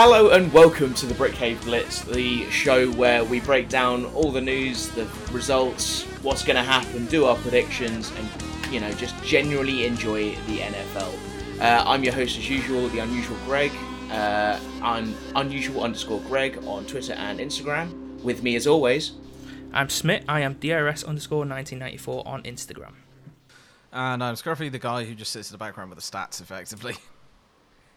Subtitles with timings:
[0.00, 4.30] Hello and welcome to the Brick Cave Blitz, the show where we break down all
[4.30, 9.20] the news, the results, what's going to happen, do our predictions, and you know just
[9.24, 11.12] generally enjoy the NFL.
[11.60, 13.72] Uh, I'm your host as usual, the unusual Greg.
[14.08, 18.22] Uh, I'm unusual underscore Greg on Twitter and Instagram.
[18.22, 19.14] With me as always,
[19.72, 20.22] I'm Smith.
[20.28, 22.92] I am DRS underscore 1994 on Instagram.
[23.92, 26.94] And I'm Scruffy, the guy who just sits in the background with the stats, effectively.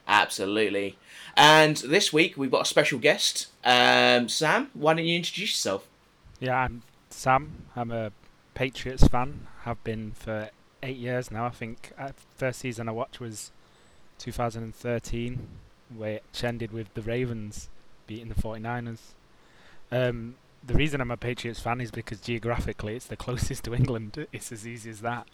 [0.07, 0.97] Absolutely.
[1.35, 3.47] And this week we've got a special guest.
[3.63, 5.87] Um, Sam, why don't you introduce yourself?
[6.39, 7.67] Yeah, I'm Sam.
[7.75, 8.11] I'm a
[8.53, 9.47] Patriots fan.
[9.63, 10.49] Have been for
[10.83, 11.45] eight years now.
[11.45, 13.51] I think uh, first season I watched was
[14.19, 15.47] 2013,
[15.95, 17.69] which ended with the Ravens
[18.07, 18.99] beating the 49ers.
[19.91, 20.35] Um,
[20.65, 24.27] the reason I'm a Patriots fan is because geographically it's the closest to England.
[24.31, 25.27] It's as easy as that.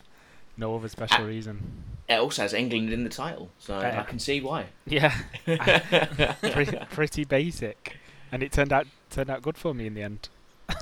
[0.57, 1.83] No other special Uh, reason.
[2.09, 4.67] It also has England in the title, so Uh, I can see why.
[4.85, 5.13] Yeah,
[5.45, 7.97] pretty, pretty basic,
[8.31, 10.29] and it turned out turned out good for me in the end.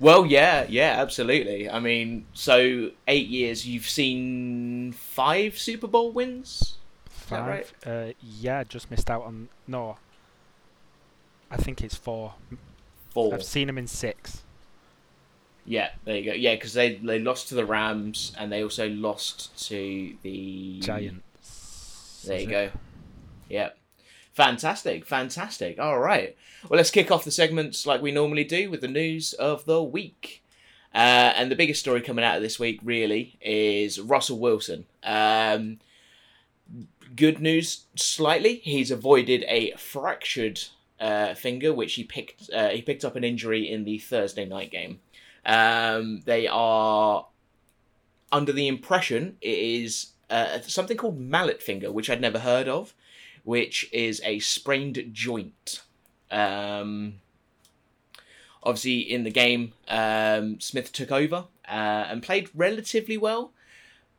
[0.00, 1.68] Well, yeah, yeah, absolutely.
[1.68, 6.76] I mean, so eight years, you've seen five Super Bowl wins.
[7.30, 7.66] that right?
[7.66, 8.10] Five.
[8.10, 9.96] Uh, yeah, just missed out on no.
[11.50, 12.34] I think it's four.
[13.10, 13.34] Four.
[13.34, 14.44] I've seen them in six.
[15.68, 16.32] Yeah, there you go.
[16.32, 22.24] Yeah, because they they lost to the Rams and they also lost to the Giants.
[22.26, 22.50] There you it?
[22.50, 22.70] go.
[23.50, 23.70] Yeah.
[24.32, 25.78] Fantastic, fantastic.
[25.78, 26.36] All right.
[26.68, 29.82] Well, let's kick off the segments like we normally do with the news of the
[29.82, 30.42] week.
[30.94, 34.86] Uh, and the biggest story coming out of this week, really, is Russell Wilson.
[35.02, 35.80] Um,
[37.14, 38.56] good news, slightly.
[38.56, 40.60] He's avoided a fractured
[40.98, 42.48] uh, finger, which he picked.
[42.50, 45.00] Uh, he picked up an injury in the Thursday night game.
[45.48, 47.26] Um, they are
[48.30, 52.94] under the impression it is uh, something called mallet finger, which I'd never heard of,
[53.44, 55.80] which is a sprained joint.
[56.30, 57.14] Um,
[58.62, 63.52] obviously, in the game, um, Smith took over uh, and played relatively well.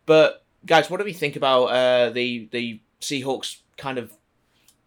[0.08, 4.14] But guys, what do we think about uh, the the Seahawks kind of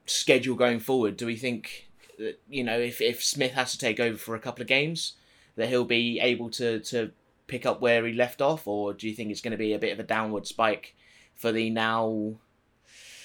[0.06, 1.16] schedule going forward?
[1.16, 1.88] Do we think
[2.19, 5.12] that you know if if Smith has to take over for a couple of games,
[5.57, 7.11] that he'll be able to to
[7.47, 9.79] pick up where he left off, or do you think it's going to be a
[9.79, 10.95] bit of a downward spike
[11.35, 12.35] for the now,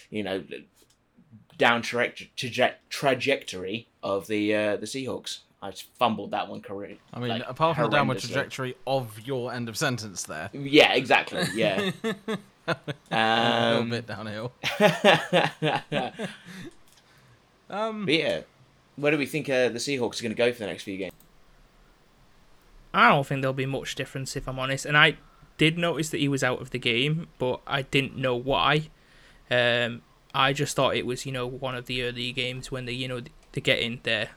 [0.10, 0.44] you know,
[1.58, 5.40] down traje- traje- trajectory of the uh, the Seahawks?
[5.62, 7.00] I fumbled that one correct.
[7.12, 10.94] I mean, like, apart from the downward trajectory of your end of sentence there, Yeah,
[10.94, 11.46] exactly.
[11.56, 11.92] Yeah.
[12.68, 14.52] a little um, bit downhill.
[14.80, 16.14] but
[17.70, 18.42] Um, yeah,
[18.96, 20.98] where do we think uh, the Seahawks are going to go for the next few
[20.98, 21.14] games?
[22.94, 24.86] I don't think there'll be much difference if I'm honest.
[24.86, 25.18] And I
[25.58, 28.90] did notice that he was out of the game, but I didn't know why.
[29.50, 30.02] Um,
[30.34, 33.08] I just thought it was you know one of the early games when they you
[33.08, 33.22] know
[33.54, 34.30] they get in their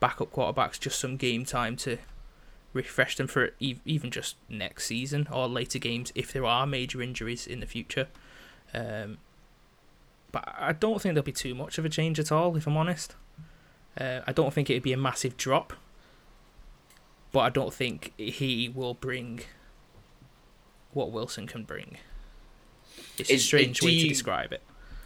[0.00, 1.98] backup quarterbacks just some game time to
[2.72, 7.46] refresh them for even just next season or later games if there are major injuries
[7.46, 8.06] in the future.
[8.74, 9.18] Um,
[10.30, 12.76] but I don't think there'll be too much of a change at all, if I'm
[12.76, 13.16] honest.
[13.98, 15.72] Uh, I don't think it'd be a massive drop,
[17.32, 19.40] but I don't think he will bring
[20.92, 21.98] what Wilson can bring.
[23.18, 24.62] It's a strange way you- to describe it.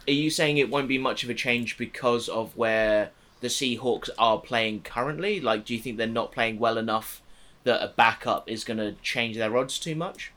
[0.07, 3.11] Are you saying it won't be much of a change because of where
[3.41, 5.39] the Seahawks are playing currently?
[5.39, 7.21] Like, do you think they're not playing well enough
[7.65, 10.31] that a backup is going to change their odds too much?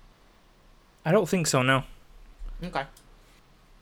[1.05, 1.63] I don't think so.
[1.63, 1.85] No,
[2.63, 2.85] Okay.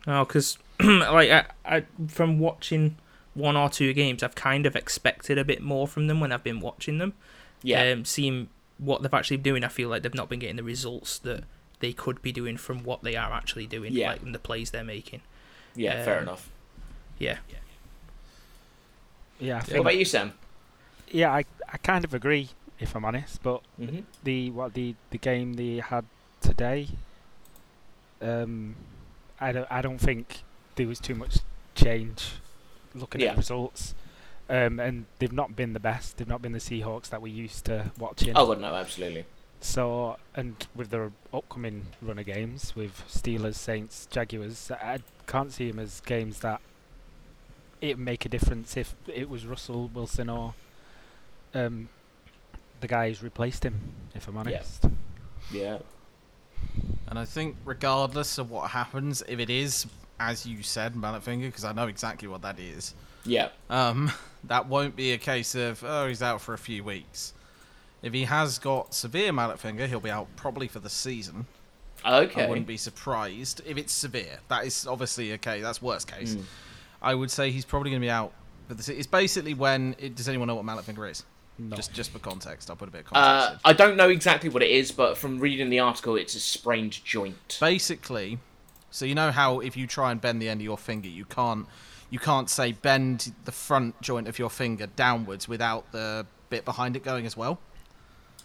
[0.07, 2.97] no, because like I, I, from watching
[3.35, 6.45] one or two games, I've kind of expected a bit more from them when I've
[6.45, 7.15] been watching them.
[7.63, 7.91] Yeah.
[7.93, 10.63] Um, seeing what they've actually been doing, I feel like they've not been getting the
[10.65, 11.45] results that
[11.81, 14.11] they could be doing from what they are actually doing, Yeah.
[14.13, 15.21] like in the plays they're making.
[15.75, 16.05] yeah.
[16.05, 16.51] fair um, enough.
[17.19, 17.39] Yeah.
[19.41, 20.33] Yeah, I What about you, Sam?
[21.11, 23.43] yeah, I, I kind of agree if I'm honest.
[23.43, 26.05] But hmm the what the the game they had
[26.41, 26.89] today,
[28.21, 28.77] um,
[29.41, 30.43] I don't I don't think
[30.77, 31.39] there was too much
[31.75, 32.33] change.
[32.95, 33.29] Looking Yeah.
[33.31, 33.95] at the results,
[34.53, 36.19] um, and they've not been the best.
[36.19, 38.35] They've not been the Seahawks that we used to watching.
[38.37, 39.25] Oh, God, no, absolutely.
[39.61, 45.71] So, and with the upcoming run of games with Steelers, Saints, Jaguars, I can't see
[45.71, 46.61] them as games that
[47.81, 50.55] it make a difference if it was Russell Wilson or
[51.55, 51.89] um,
[52.81, 53.81] the guy who's replaced him.
[54.15, 54.85] If I'm honest,
[55.53, 55.79] Yeah.
[57.09, 59.87] and I think, regardless of what happens, if it is,
[60.21, 63.49] as you said, mallet finger, because I know exactly what that is, Yeah.
[63.71, 64.13] um,
[64.45, 67.33] that won't be a case of, oh, he's out for a few weeks.
[68.03, 71.47] If he has got severe mallet finger, he'll be out probably for the season.
[72.05, 72.45] Okay.
[72.45, 74.39] I wouldn't be surprised if it's severe.
[74.49, 75.61] That is obviously okay.
[75.61, 76.35] That's worst case.
[76.35, 76.43] Mm.
[77.01, 78.33] I would say he's probably going to be out
[78.71, 78.97] season.
[78.97, 79.95] It's basically when.
[80.01, 81.23] It, does anyone know what mallet finger is?
[81.59, 81.77] No.
[81.77, 83.65] Just just for context, I'll put a bit of context.
[83.65, 83.69] Uh.
[83.69, 87.05] I don't know exactly what it is, but from reading the article, it's a sprained
[87.05, 87.59] joint.
[87.61, 88.41] basically
[88.93, 91.25] so you know how if you try and bend the end of your finger you
[91.25, 91.67] can't
[92.13, 96.95] you can't say bend the front joint of your finger downwards without the bit behind
[96.95, 97.59] it going as well.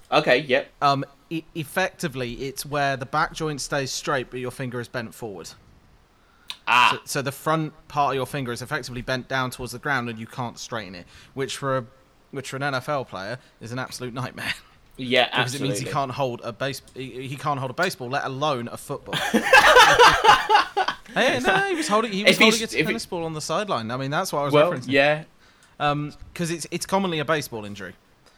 [0.10, 0.72] Okay, yep.
[0.82, 5.14] um e effectively it's where the back joint stays straight but your finger is bent
[5.14, 5.50] forward.
[6.66, 9.80] Ah, so, so the front part of your finger is effectively bent down towards the
[9.80, 11.86] ground and you can't straighten it which for a
[12.32, 14.54] which for an NFL player is an absolute nightmare
[14.98, 15.68] yeah, because absolutely.
[15.68, 18.68] it means he can't hold a base he, he can't hold a baseball let alone
[18.72, 19.16] a football
[21.14, 23.90] hey no he was holding he was If holding a tennis ball on the sideline
[23.92, 25.24] i mean that's what i was Well, referencing yeah,
[25.80, 27.94] um because it's it's commonly a baseball injury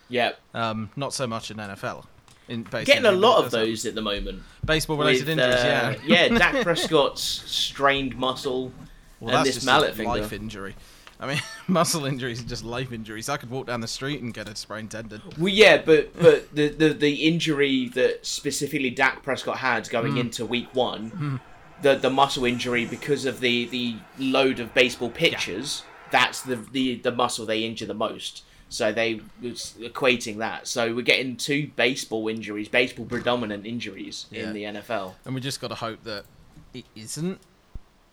[0.09, 0.31] yeah.
[0.53, 2.06] um not so much in nfl
[2.47, 4.41] in Getting a lot of those at the moment.
[4.65, 8.71] baseball related with, injuries uh, yeah yeah, Dak Prescott's strained muscle
[9.19, 10.09] well, and this mallet a finger.
[10.09, 10.75] life injury
[11.19, 13.27] I mean, muscle injuries are just life injuries.
[13.30, 15.21] I could walk down the street and get a sprained tendon.
[15.38, 20.18] Well, yeah, but but the, the the injury that specifically Dak Prescott had going Hmm.
[20.19, 21.39] into Week One,
[21.81, 25.83] the the muscle injury because of the the load of baseball pitches.
[26.12, 28.44] That's the, the the muscle they injure the most.
[28.69, 30.68] So they was equating that.
[30.68, 34.44] So we're getting two baseball injuries, baseball predominant injuries Yeah.
[34.44, 35.15] in the NFL.
[35.25, 36.25] And we just got to hope that
[36.74, 37.39] it isn't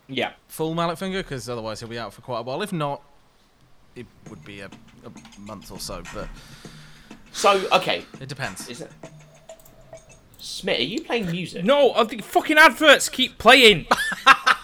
[0.07, 0.31] Yeah.
[0.47, 2.61] full mallet finger because otherwise he'll be out for quite a while.
[2.61, 3.01] If not,
[3.95, 4.67] it would be a,
[5.05, 6.27] a month or so, but
[7.31, 8.69] So okay, it depends.
[8.69, 8.91] is it?
[10.37, 11.63] Smith, are you playing music?
[11.63, 13.87] No, uh, the fucking adverts keep playing.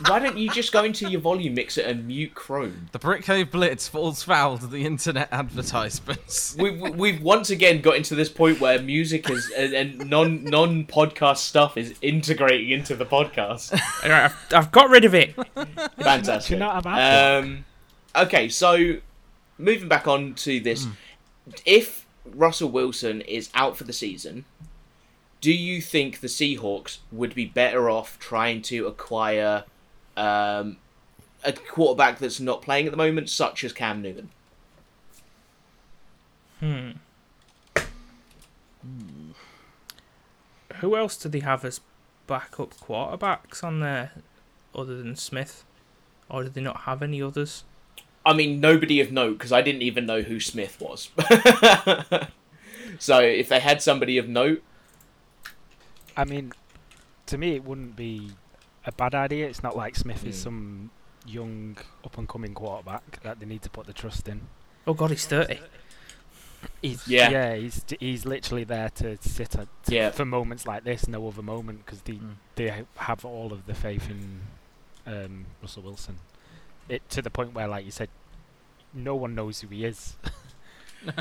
[0.07, 2.89] Why don't you just go into your volume mixer and mute Chrome?
[2.91, 6.55] The Brickcave Blitz falls foul to the internet advertisements.
[6.59, 10.43] we, we, we've once again got into this point where music is and, and non
[10.45, 13.73] non podcast stuff is integrating into the podcast.
[14.03, 15.35] All right, I've, I've got rid of it.
[15.99, 16.49] Fantastic.
[16.49, 17.45] Do you not have ads?
[17.45, 17.65] Um,
[18.15, 18.97] okay, so
[19.57, 20.87] moving back on to this,
[21.65, 24.45] if Russell Wilson is out for the season,
[25.43, 29.65] do you think the Seahawks would be better off trying to acquire
[30.15, 30.77] um,
[31.43, 34.29] a quarterback that's not playing at the moment, such as Cam Newton?
[36.61, 36.91] Hmm.
[40.75, 41.81] Who else do they have as
[42.25, 44.13] backup quarterbacks on there
[44.73, 45.65] other than Smith?
[46.29, 47.65] Or do they not have any others?
[48.25, 51.09] I mean, nobody of note because I didn't even know who Smith was.
[52.97, 54.63] so if they had somebody of note,
[56.17, 56.53] I mean,
[57.27, 58.31] to me, it wouldn't be
[58.85, 59.47] a bad idea.
[59.47, 60.43] It's not like Smith is Mm.
[60.43, 60.91] some
[61.25, 64.41] young, up and coming quarterback that they need to put the trust in.
[64.85, 65.59] Oh god, he's 30.
[66.81, 67.29] He's, Yeah.
[67.29, 70.11] yeah, he's he's literally there to sit at, to- Yeah.
[70.11, 72.35] for moments like this, no other moment, because they Mm.
[72.55, 74.41] they have all of the faith in
[75.05, 76.19] um, Russell Wilson.
[76.87, 78.09] It to the point where, like you said,
[78.93, 80.15] no one knows who he is.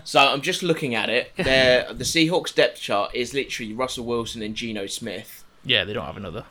[0.05, 1.33] so I'm just looking at it.
[1.37, 5.45] Their, the Seahawks depth chart is literally Russell Wilson and Geno Smith.
[5.65, 6.45] Yeah, they don't have another.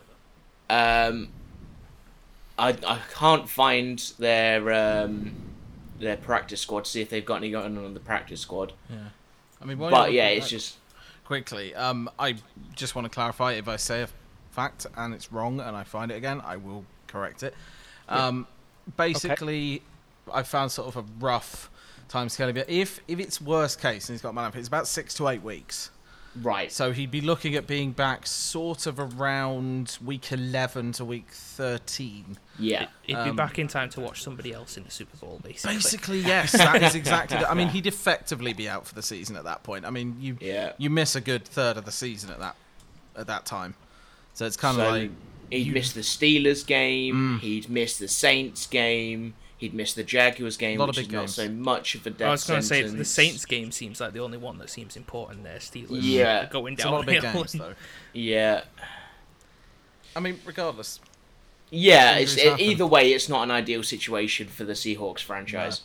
[0.69, 1.29] Um,
[2.57, 5.33] I I can't find their um,
[5.99, 6.87] their practice squad.
[6.87, 8.73] See if they've got any going on the practice squad.
[8.89, 8.97] Yeah.
[9.61, 10.77] I mean, But yeah, it's just
[11.25, 11.75] quickly.
[11.75, 12.35] Um, I
[12.75, 14.09] just want to clarify if I say a
[14.51, 17.53] fact and it's wrong and I find it again, I will correct it.
[18.09, 18.47] Um,
[18.97, 19.81] basically,
[20.33, 21.69] I found sort of a rough
[22.11, 22.69] time scale of it.
[22.69, 25.89] If if it's worst case and he's got man, it's about six to eight weeks.
[26.41, 26.71] right.
[26.71, 32.37] So he'd be looking at being back sort of around week eleven to week thirteen.
[32.59, 32.87] Yeah.
[33.03, 35.75] He'd Um, be back in time to watch somebody else in the Super Bowl, basically.
[35.75, 37.37] Basically, yes, that is exactly.
[37.39, 39.85] the- I mean, he'd effectively be out for the season at that point.
[39.85, 40.73] I mean, you Yeah.
[40.77, 42.55] you miss a good third of the season at that
[43.15, 43.73] at that time.
[44.33, 45.11] So it's kind of So like
[45.49, 47.37] he'd you- miss the Steelers game.
[47.37, 47.39] Mm.
[47.41, 49.33] He'd miss the Saints game.
[49.61, 51.35] He'd miss the Jaguars game, Lot of which is big not games.
[51.35, 53.05] so much of a death I was going to say the.
[53.05, 55.59] Saints game seems like the only one that seems important there.
[55.59, 56.47] Steelers Yeah.
[56.47, 57.75] going it's a lot of big games though.
[58.13, 58.63] Yeah.
[60.15, 60.99] I mean, regardless,
[61.69, 62.65] Yeah, it's, Injuries happen.
[62.65, 65.81] either way, it's not an ideal situation for the Seahawks franchise.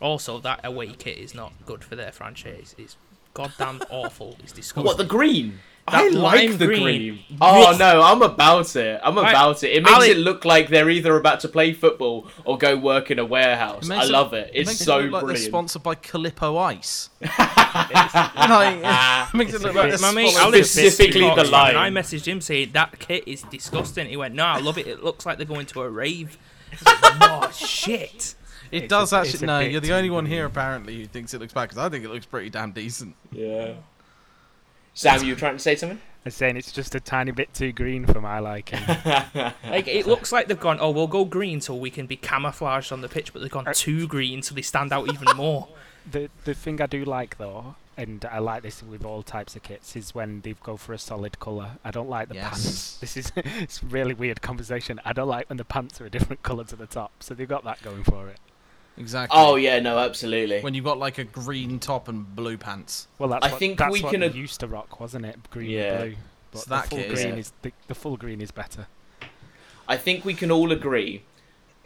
[0.00, 2.74] Also, that away kit is not good for their franchise.
[2.78, 2.96] It's
[3.34, 4.36] goddamn awful.
[4.42, 4.84] It's disgusting.
[4.84, 5.58] What the green?
[5.86, 6.82] That I like the green.
[6.82, 7.18] green.
[7.42, 8.98] Oh no, I'm about it.
[9.04, 9.30] I'm Right.
[9.30, 9.68] about it.
[9.72, 13.10] It makes Ali- it look like they're either about to play football or go work
[13.10, 13.90] in a warehouse.
[13.90, 14.50] I makes love it.
[14.54, 15.50] It's makes so it look like they're brilliant.
[15.50, 17.10] sponsored by Calippo Ice.
[17.20, 17.28] like,
[19.34, 21.76] it makes it look like My they're mate sponsored- Alex Specifically the man, line.
[21.76, 24.08] I messaged him saying that kit is disgusting.
[24.08, 24.86] He went, "No, I love it.
[24.86, 26.38] It looks like they're going to a rave."
[26.86, 28.34] I like, oh shit!
[28.70, 29.46] It It's does a- actually.
[29.46, 32.04] No, you're the only one here apparently who thinks it looks bad because I think
[32.04, 33.14] it looks pretty damn decent.
[33.30, 33.74] Yeah.
[34.94, 36.00] Sam, you were trying to say something?
[36.24, 38.80] I'm saying it's just a tiny bit too green for my liking.
[39.64, 40.78] Like it looks like they've gone.
[40.80, 43.66] Oh, we'll go green so we can be camouflaged on the pitch, but they've gone
[43.68, 45.68] Uh, too green so they stand out even more.
[46.10, 49.62] the the thing I do like though, and I like this with all types of
[49.64, 51.72] kits, is when they go for a solid colour.
[51.84, 52.96] I don't like the pants.
[53.00, 55.00] This is it's a really weird conversation.
[55.04, 57.48] I don't like when the pants are a different colour to the top, so they've
[57.48, 58.38] got that going for it.
[58.96, 59.36] Exactly.
[59.38, 60.60] oh yeah, no, absolutely.
[60.60, 63.08] When you've got like a green top and blue pants.
[63.18, 65.36] Well, that's I what, think that's we what can they used to rock, wasn't it?
[65.50, 65.82] Green Yeah.
[65.82, 66.16] and blue.
[66.52, 68.86] But So the that full kit green is- is the, the full green is better.
[69.88, 71.22] I think we can all agree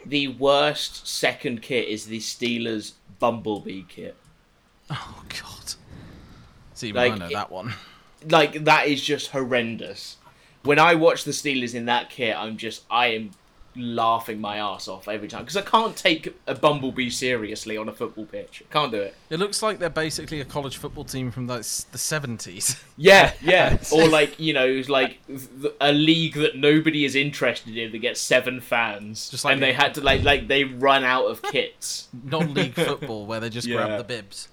[0.05, 4.15] the worst second kit is the Steelers Bumblebee kit.
[4.91, 5.73] Oh god.
[6.73, 7.73] See, Like, I know it- that one.
[8.29, 10.17] Like that is just horrendous.
[10.63, 13.31] When I watch the Steelers in that kit, I'm just I am
[13.75, 17.93] laughing my ass off every time because I can't take a Bumblebee seriously on a
[17.93, 18.63] football pitch.
[18.69, 19.15] I can't do it.
[19.29, 21.57] It looks like they're basically a college football team from the
[21.91, 22.81] the seventies.
[22.97, 23.77] Yeah, yeah.
[23.93, 25.19] or like you know, it's like
[25.79, 29.71] a league that nobody is interested in that gets seven fans, Just like and they
[29.73, 32.09] had to like like they run out of kits.
[32.25, 33.77] Non-league football where they just Yeah.
[33.85, 34.49] grab the bibs.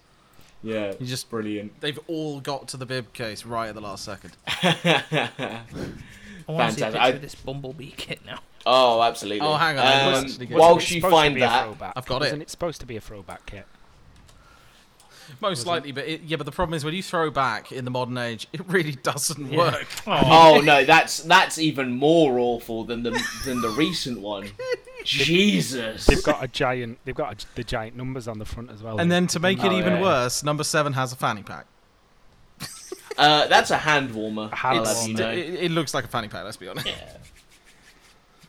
[0.62, 1.80] Yeah, You just brilliant.
[1.80, 4.32] they've all got to the bib case right at the last second.
[4.46, 5.62] I
[6.48, 6.84] want to see a Fantastic.
[6.84, 8.38] picture I- of this Bumblebee kit now.
[8.66, 9.46] Oh, absolutely.
[9.46, 11.92] Oh, hang on, I Um, must actually get- whilst Wasn't you find that.
[11.96, 12.26] I've got it.
[12.26, 13.66] Wasn't it supposed to be a throwback kit?
[15.40, 17.90] Most likely, but it, yeah, but the problem is when you throw back in the
[17.90, 19.86] modern age, it really doesn't work.
[20.06, 23.10] Oh no, that's that's even more awful than the
[23.44, 24.48] than the recent one.
[25.04, 26.06] Jesus.
[26.06, 26.98] They've got a giant.
[27.04, 28.98] They've got a, the giant numbers on the front as well.
[29.00, 30.02] And then to make it Oh, even yeah.
[30.02, 31.66] worse, number seven has a fanny pack.
[33.18, 34.48] Uh, that's a hand warmer.
[34.54, 35.30] hand I'll have It's- you know.
[35.30, 36.44] it, it looks like a fanny pack.
[36.44, 36.86] Let's be honest.
[36.86, 37.16] Yeah.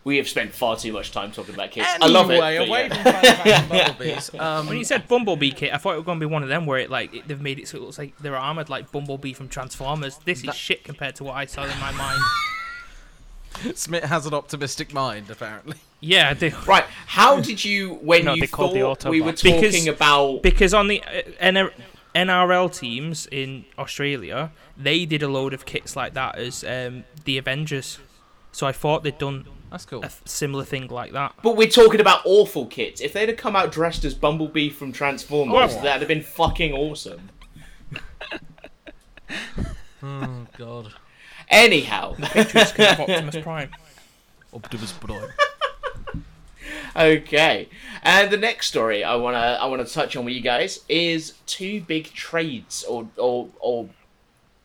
[0.07, 1.85] We have spent far too much time talking about kids.
[1.99, 2.41] I love it.
[2.41, 3.03] Anyway, but away yeah.
[3.03, 4.33] from fanny and bumblebees.
[4.39, 6.47] Um, When you said Bumblebee kit, I thought it was going to be one of
[6.49, 8.89] them where it like it, they've made it so it looks like they're armored like
[8.89, 10.17] Bumblebee from Transformers.
[10.23, 12.21] This is That- shit compared to what I saw in my mind.
[13.75, 15.75] Smith has an optimistic mind, apparently.
[15.99, 16.51] Yeah, I do.
[16.65, 19.87] Right, how did you when No, you they called the thought we were talking Because-
[19.87, 20.41] about?
[20.41, 21.71] Because on the uh, NR
[22.15, 27.37] NRL teams in Australia, they did a load of kits like that as um, the
[27.37, 27.99] Avengers.
[28.53, 30.03] So I thought they'd done That's cool.
[30.03, 31.33] a similar thing like that.
[31.43, 33.01] But we're talking about awful kits.
[33.01, 35.81] If they'd have come out dressed as Bumblebee from Transformers, Oh.
[35.81, 37.29] that'd have been fucking awesome.
[40.03, 40.93] Oh God.
[41.49, 43.71] Anyhow, Patriots can have Optimus Prime.
[44.53, 45.29] Optimus Prime.
[46.95, 47.69] okay.
[48.03, 51.81] And the next story I wanna I wanna touch on with you guys is two
[51.81, 53.89] big trades or or or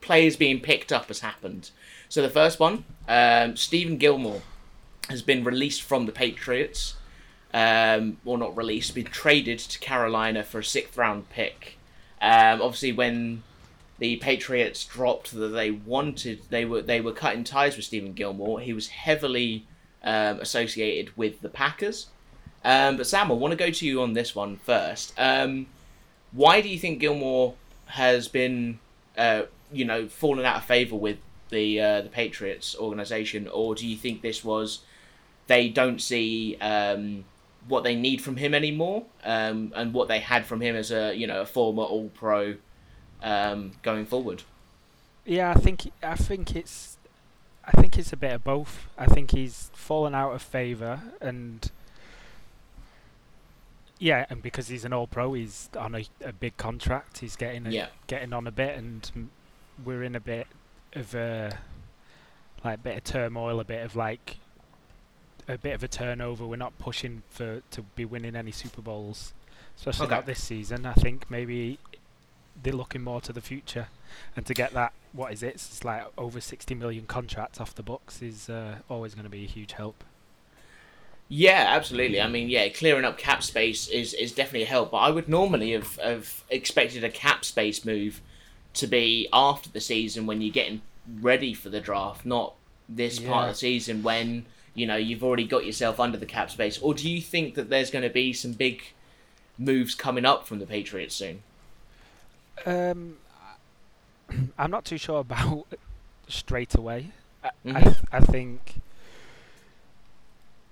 [0.01, 1.71] players being picked up has happened.
[2.09, 4.43] So the first one, um, Stephon Gilmore
[5.09, 6.95] has been released from the Patriots.
[7.55, 11.77] Um, or not released, been traded to Carolina for a sixth round pick.
[12.23, 13.43] Um, obviously, when
[13.99, 18.61] the Patriots dropped that they wanted, they were they were cutting ties with Stephon Gilmore.
[18.61, 19.67] He was heavily
[20.03, 22.07] um, associated with the Packers.
[22.65, 25.13] Um, but Sam, I want to go to you on this one first.
[25.19, 25.67] Um,
[26.31, 27.55] why do you think Gilmore
[27.87, 28.79] has been,
[29.19, 29.43] uh,
[29.73, 31.19] you know, fallen out of favor with
[31.51, 34.81] the uh, the Patriots organization, or do you think this was
[35.53, 37.25] they don't see um,
[37.69, 41.15] what they need from him anymore, um, and what they had from him as a
[41.15, 42.57] you know a former All Pro
[43.23, 44.43] um, going forward?
[45.27, 46.97] Yeah, I think I think it's
[47.65, 48.89] I think it's a bit of both.
[48.97, 51.71] I think he's fallen out of favour and
[53.99, 57.19] yeah, and because he's an all pro, he's on a, a big contract.
[57.19, 57.87] He's getting a, Yeah.
[58.09, 59.29] getting on a bit, and
[59.85, 60.49] we're in a bit
[60.95, 61.57] of a
[62.65, 64.39] like bit of turmoil, a bit of like
[65.49, 66.47] a bit of a turnover.
[66.47, 69.33] We're not pushing for to be winning any Super Bowls,
[69.77, 70.15] especially Okay.
[70.15, 70.87] not this season.
[70.87, 71.79] I think maybe
[72.63, 73.89] they're looking more to the future,
[74.37, 75.55] and to get that what is it?
[75.55, 79.45] It's like over sixty million contracts off the books is uh, always going to be
[79.45, 80.05] a huge help.
[81.29, 82.21] Yeah, absolutely.
[82.21, 84.91] I mean, yeah, clearing up cap space is, is definitely a help.
[84.91, 88.21] But I would normally have, have expected a cap space move
[88.75, 90.83] to be after the season when you're getting
[91.21, 92.55] ready for the draft, not
[92.87, 96.51] this part of the season when you know you've already got yourself under the cap
[96.51, 96.79] space.
[96.79, 98.83] Or do you think that there's going to be some big
[99.59, 101.43] moves coming up from the Patriots soon?
[102.67, 103.17] Um,
[104.59, 105.67] I'm not too sure about
[106.29, 107.11] straight away.
[107.45, 107.83] I, I, Mhm.
[107.85, 108.75] th- I think.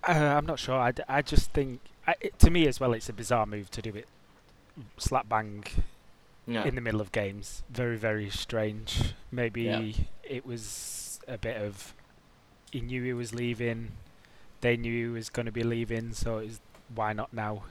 [0.06, 0.76] Uh, I'm not sure.
[0.76, 1.80] I, I just think.
[2.06, 4.06] I, it, to me as well, it's a bizarre move to do it
[4.96, 5.62] slap bang
[6.46, 6.62] No.
[6.62, 7.62] in the middle of games.
[7.68, 9.12] Very, very strange.
[9.30, 9.92] Maybe Yeah.
[10.22, 11.92] it was a bit of.
[12.70, 13.92] He knew he was leaving.
[14.60, 16.60] They knew he was going to be leaving, so it was,
[16.94, 17.62] why not now?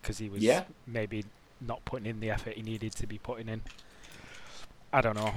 [0.00, 0.64] Because he was Yeah.
[0.86, 1.24] maybe
[1.60, 3.62] not putting in the effort he needed to be putting in.
[4.92, 5.34] I don't know.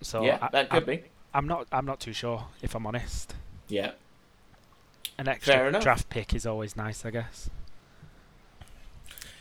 [0.00, 1.04] So yeah, I, that I'm, could be.
[1.34, 1.66] I'm not.
[1.70, 3.34] I'm not too sure if I'm honest.
[3.68, 3.92] Yeah.
[5.18, 7.50] An extra draft pick is always nice, I guess.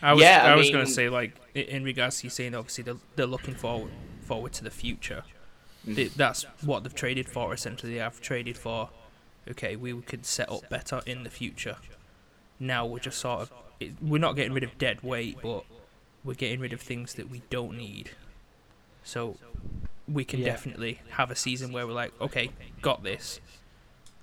[0.02, 2.56] I was, Yeah, I I, was going to say like in regards to you saying
[2.56, 3.92] obviously they're, they're looking forward
[4.22, 5.24] forward to the future.
[5.88, 5.96] Mm.
[5.96, 7.54] Th- That's what they've traded for.
[7.54, 8.90] Essentially, they have traded for.
[9.50, 11.78] Okay, we could set up better in the future.
[12.60, 15.64] Now we're just sort of it, we're not getting rid of dead weight, but
[16.24, 18.12] we're getting rid of things that we don't need.
[19.04, 19.38] So
[20.08, 20.46] we can Yeah.
[20.48, 22.52] definitely have a season where we're like, okay,
[22.84, 23.40] got this.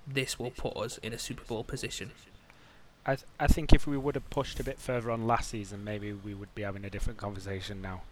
[0.07, 2.13] This will put us in a Super Bowl position.
[3.05, 5.83] I th- I think if we would have pushed a bit further on last season,
[5.83, 8.03] maybe we would be having a different conversation now.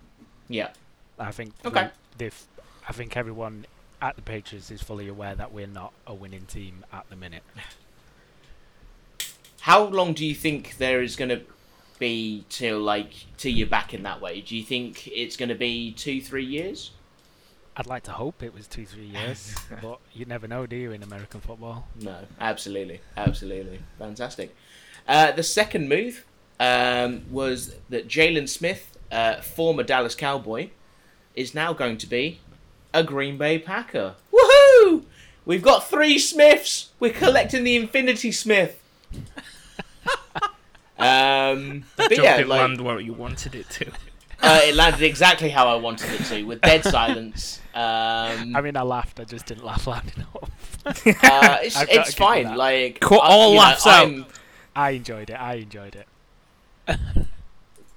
[0.48, 0.70] Yeah.
[1.18, 1.84] I think Okay.
[1.84, 2.46] we- they've.
[2.88, 3.66] I think everyone
[4.00, 7.42] at the Patriots is fully aware that we're not a winning team at the minute.
[9.60, 11.40] How long do you think there is going to
[11.98, 14.40] be till like till you're back in that way?
[14.40, 16.92] Do you think it's going to be two, three years?
[17.76, 20.92] I'd like to hope it was two, three years, but you never know, do you,
[20.92, 21.86] in American football?
[22.00, 24.54] No, absolutely, absolutely, fantastic.
[25.06, 26.24] Uh, the second move
[26.58, 30.70] um, was that Jaylon Smith, uh, former Dallas Cowboy,
[31.34, 32.40] is now going to be
[32.92, 34.14] a Green Bay Packer.
[34.32, 35.02] Woohoo!
[35.44, 36.90] We've got three Smiths.
[36.98, 38.82] We're collecting the Infinity Smith.
[40.98, 43.88] um, but Joke yeah, didn't like, land where you wanted it to.
[44.42, 47.60] uh, it landed exactly how I wanted it to, with dead silence.
[47.74, 49.20] Um, I mean, I laughed.
[49.20, 50.86] I just didn't laugh loud enough.
[50.86, 52.44] uh, it's, it's fine.
[52.44, 52.56] that.
[52.56, 54.06] Like Cut I- all you know, laughs out.
[54.06, 54.26] I'm-
[54.74, 55.34] I enjoyed it.
[55.40, 56.98] I enjoyed it.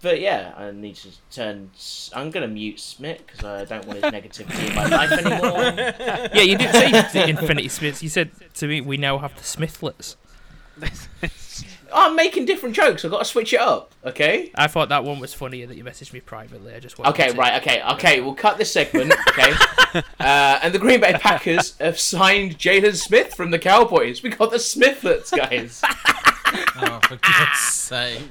[0.02, 1.72] But yeah, I need to turn.
[2.14, 6.30] I'm gonna mute Smith because I don't want his negativity in my life anymore.
[6.34, 6.92] Yeah, you didn't say
[7.24, 8.02] the Infinity Smiths.
[8.02, 10.16] You said to me, we now have the Smithlets.
[11.94, 13.04] I'm making different jokes.
[13.04, 13.92] I've got to switch it up.
[14.06, 14.52] Okay.
[14.56, 16.74] I thought that one was funnier that you messaged me privately.
[16.74, 17.32] I just wanted Okay.
[17.32, 17.60] to- Right.
[17.62, 17.82] Okay.
[17.94, 18.22] Okay.
[18.22, 19.12] We'll cut this segment.
[19.30, 19.52] Okay.
[20.20, 24.22] uh, and the Green Bay Packers have signed Jaylon Smith from the Cowboys.
[24.22, 25.82] We got the Smithlets, guys.
[26.82, 28.22] Oh, for God's sake.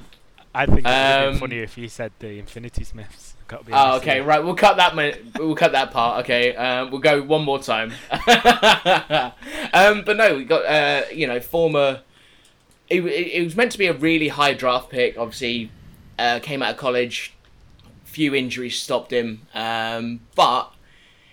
[0.53, 3.35] I think it would have Um, been funnier if you said the Infinity Smiths.
[3.47, 4.43] Got to be Oh, okay, right.
[4.43, 4.95] We'll cut that.
[5.37, 6.23] We'll cut that part.
[6.23, 7.91] Okay, um, we'll go one more time.
[8.11, 12.01] um, but no, we got uh, you know former.
[12.89, 15.17] It, it, it was meant to be a really high draft pick.
[15.17, 15.71] Obviously,
[16.17, 17.33] uh, came out of college.
[18.03, 20.73] Few injuries stopped him, um, but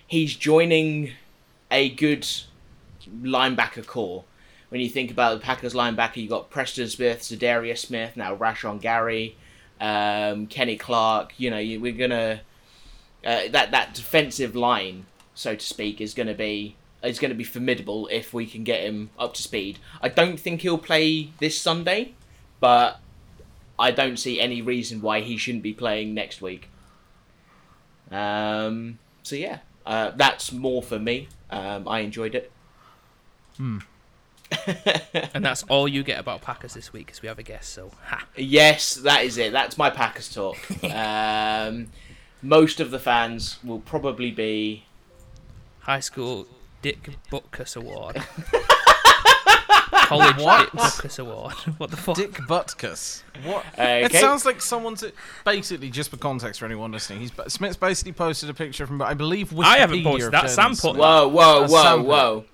[0.06, 1.12] he's joining
[1.70, 2.26] a good
[3.10, 4.24] linebacker corps.
[4.68, 8.80] When you think about the Packers linebacker, you got Preston Smith, Za'Darius Smith, now Rashan
[8.80, 9.36] Gary
[9.80, 11.34] um, Kenny Clark.
[11.38, 12.40] You know, you, we're gonna
[13.24, 18.08] uh, that that defensive line, so to speak, is gonna be is gonna be formidable
[18.10, 19.78] if we can get him up to speed.
[20.00, 22.14] I don't think he'll play this Sunday,
[22.60, 23.00] but
[23.78, 26.68] I don't see any reason why he shouldn't be playing next week.
[28.10, 31.28] Um, so yeah, uh, that's more for me.
[31.50, 32.50] Um, I enjoyed it.
[35.34, 37.70] And that's all you get about Packers this week because we have a guest.
[37.72, 38.24] So, ha.
[38.36, 39.52] Yes, that is it.
[39.52, 40.56] That's my Packers talk.
[40.84, 41.88] um,
[42.42, 44.84] most of the fans will probably be
[45.80, 46.46] High school
[46.82, 48.16] Dick Butkus Award.
[50.06, 50.70] College What?
[50.72, 51.54] Dick Butkus Award.
[51.78, 52.16] What the fuck?
[52.16, 53.22] Dick Butkus.
[53.44, 53.64] What?
[53.74, 54.04] Okay.
[54.04, 55.04] It sounds like someone's
[55.44, 57.20] basically just for context for anyone listening.
[57.20, 60.48] He's Smith's basically posted a picture from I believe Wikipedia I haven't posted that, Jaylon
[60.48, 62.44] Sam put Whoa, whoa, whoa, whoa.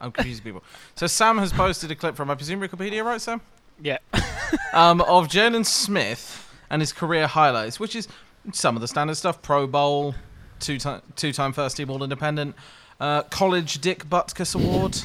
[0.00, 0.62] I'm confusing people.
[0.94, 3.40] So Sam has posted a clip from I presume Wikipedia, right, Sam?
[3.80, 3.98] Yeah.
[4.72, 8.08] um, of Jaylon Smith and his career highlights, which is
[8.52, 10.14] some of the standard stuff: Pro Bowl,
[10.60, 12.54] two time two time first team All Independent,
[13.00, 14.98] uh, College Dick Butkus Award,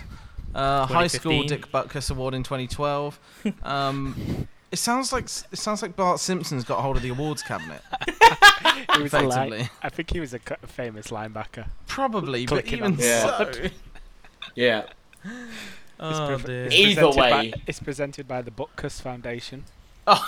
[0.56, 3.20] uh, High School Dick Butkus Award in 2012.
[3.63, 7.82] Um, it sounds like it sounds like Bart Simpson's got hold of the awards cabinet.
[8.96, 9.70] He was a li- Effectively.
[9.82, 11.67] I think he was a famous linebacker.
[11.88, 13.22] Probably, but even Yeah.
[13.52, 13.52] so.
[14.55, 14.83] Yeah.
[15.23, 15.33] It's
[15.99, 16.65] Oh, pre- dear.
[16.65, 17.29] it's Either way.
[17.29, 19.63] by, it's presented by the Butkus Foundation.
[20.05, 20.23] Oh.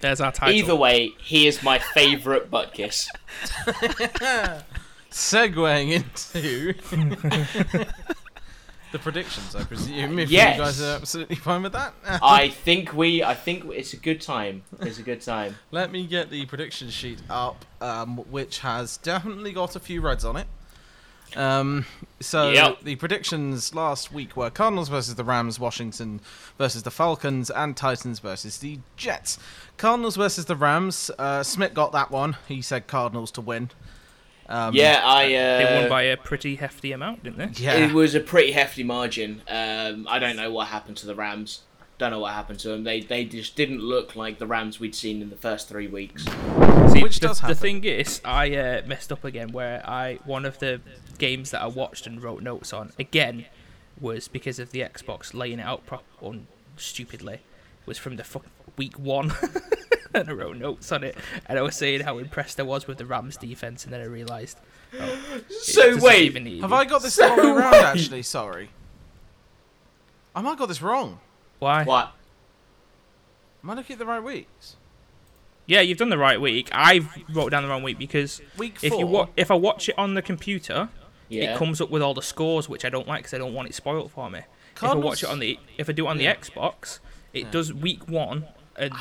[0.00, 0.54] There's our title.
[0.54, 3.08] Either way, he is my favourite butt kiss.
[5.10, 6.74] Segueing into
[8.92, 10.18] the predictions, I presume.
[10.18, 10.56] If Yes.
[10.56, 11.94] you guys are absolutely fine with that.
[12.22, 13.24] I think we.
[13.24, 14.62] I think it's a good time.
[14.80, 15.56] It's a good time.
[15.70, 20.24] Let me get the prediction sheet up, um, which has definitely got a few reds
[20.24, 20.46] on it.
[21.36, 21.84] Um,
[22.20, 22.78] so Yep.
[22.82, 26.20] the predictions last week were Cardinals versus the Rams, Washington
[26.58, 29.38] versus the Falcons, and Titans versus the Jets.
[29.76, 31.10] Cardinals versus the Rams.
[31.18, 32.36] Uh, Smith got that one.
[32.48, 33.70] He said Cardinals to win.
[34.48, 35.24] Um, yeah, I.
[35.34, 37.62] Uh, They won by a pretty hefty amount, didn't they?
[37.62, 37.74] yeah.
[37.74, 39.42] It was a pretty hefty margin.
[39.46, 41.60] Um, I don't know what happened to the Rams.
[41.98, 42.84] Don't know what happened to them.
[42.84, 46.24] They they just didn't look like the Rams we'd seen in the first three weeks.
[46.24, 50.44] See, Which the, does the thing is, I uh, messed up again where I one
[50.46, 50.80] of the
[51.18, 53.46] games that I watched and wrote notes on again
[54.00, 57.40] was because of the Xbox laying it out prop on stupidly
[57.86, 58.44] was from the fuck
[58.76, 59.32] week one.
[60.14, 62.98] and I wrote notes on it, and I was saying how impressed I was with
[62.98, 64.58] the Rams defense, and then I realised.
[64.98, 65.18] Oh,
[65.60, 66.76] So doesn't wait, even need Have me.
[66.78, 67.74] I got this So wrong around?
[67.74, 68.70] Actually, sorry.
[70.34, 71.20] I might have got this wrong.
[71.58, 71.84] Why?
[71.84, 72.12] What?
[73.62, 74.76] Am I looking at the right weeks?
[75.66, 76.70] Yeah, you've done the right week.
[76.72, 79.98] I've wrote down the wrong week because Week if you wa- if I watch it
[79.98, 80.88] on the computer,
[81.28, 81.54] Yeah.
[81.54, 83.68] it comes up with all the scores, which I don't like because I don't want
[83.68, 84.38] it spoiled for me.
[84.40, 86.34] If I Cardinals- watch it on the if I do it on Yeah.
[86.34, 86.98] the Xbox,
[87.32, 87.50] it Yeah.
[87.50, 88.92] does week one, and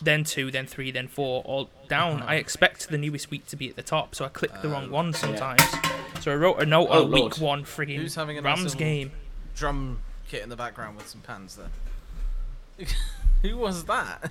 [0.00, 2.20] then two, then three, then four, all down.
[2.22, 2.30] Uh-huh.
[2.30, 4.90] I expect the newest week to be at the top, so I click the wrong
[4.90, 5.62] one sometimes.
[6.20, 7.34] So I wrote a note Oh, on Lord.
[7.34, 9.12] week one, friggin' Who's having a Rams little- game.
[9.54, 12.86] drum kit in the background with some pans there.
[13.42, 14.30] Who was that?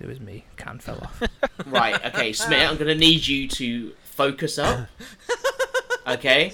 [0.00, 0.44] It was me.
[0.56, 1.22] Can fell off.
[1.66, 4.88] Right, okay, Smith, I'm gonna need you to focus up.
[6.06, 6.52] Okay?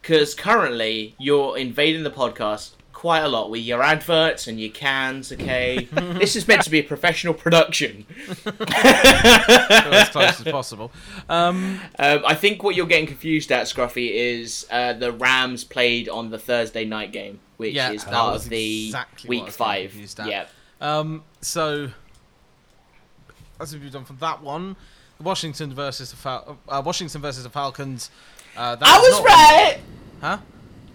[0.00, 5.32] Because currently you're invading the podcast quite a lot with your adverts and your cans,
[5.32, 5.84] okay?
[5.92, 8.06] this is meant to be a professional production.
[8.46, 10.92] As close as possible.
[11.28, 16.08] Um, Um, I think what you're getting confused at, Scruffy, is uh, the Rams played
[16.08, 19.94] on the Thursday night game, which Yeah, is part of the exactly week five.
[20.24, 20.46] Yeah.
[20.80, 21.88] um, so,
[23.60, 24.76] as we've done from that one,
[25.22, 28.10] Washington versus the Fal- uh, Washington versus the Falcons.
[28.56, 29.78] Uh, that I was not- right!
[30.20, 30.38] Huh?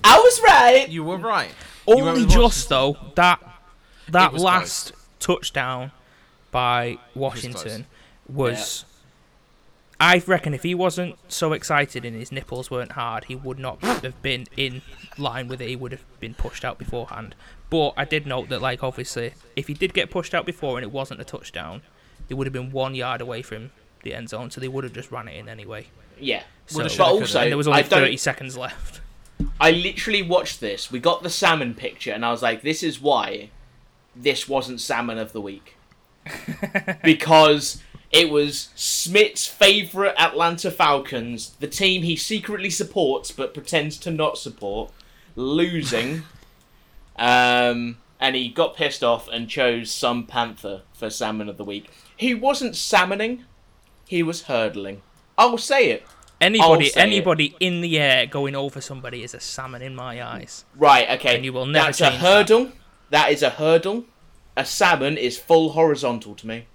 [0.03, 0.87] I was right!
[0.89, 1.51] You were right.
[1.87, 3.39] Only with just though that
[4.09, 5.91] that was last touchdown
[6.51, 7.85] by Washington
[8.27, 8.85] was.
[9.99, 13.81] I reckon if he wasn't so excited and his nipples weren't hard, he would not
[13.81, 14.83] have been in
[15.17, 15.69] line with it.
[15.69, 17.33] He would have been pushed out beforehand.
[17.71, 20.83] But I did note that, like, obviously, if he did get pushed out before and
[20.83, 21.81] it wasn't a touchdown,
[22.27, 23.71] they would have been one yard away from
[24.07, 25.87] the end zone, so they would have just ran it in anyway.
[26.19, 26.43] Yeah.
[26.67, 29.01] So, But also, there was only I 30 seconds left.
[29.59, 30.91] I literally watched this.
[30.91, 33.49] We got the salmon picture, and I was like, "This is why
[34.15, 35.77] this wasn't salmon of the week,"
[37.03, 44.11] because it was Smith's favorite Atlanta Falcons, the team he secretly supports but pretends to
[44.11, 44.91] not support,
[45.35, 46.23] losing,
[47.17, 51.91] um, and he got pissed off and chose some panther for salmon of the week.
[52.15, 53.45] He wasn't salmoning;
[54.07, 55.01] he was hurdling.
[55.37, 56.05] I'll say it.
[56.39, 57.03] Anybody, say it.
[57.03, 60.65] anybody in the air going over somebody is a salmon in my eyes.
[60.75, 61.35] Right, okay.
[61.35, 62.71] And you will never That's a change hurdle.
[63.09, 64.05] that is a hurdle.
[64.55, 66.65] A salmon is full horizontal to me.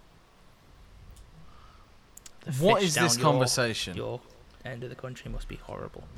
[2.44, 3.96] The What fish is this your- conversation?
[3.96, 4.20] Your
[4.64, 6.04] end of the country must be horrible.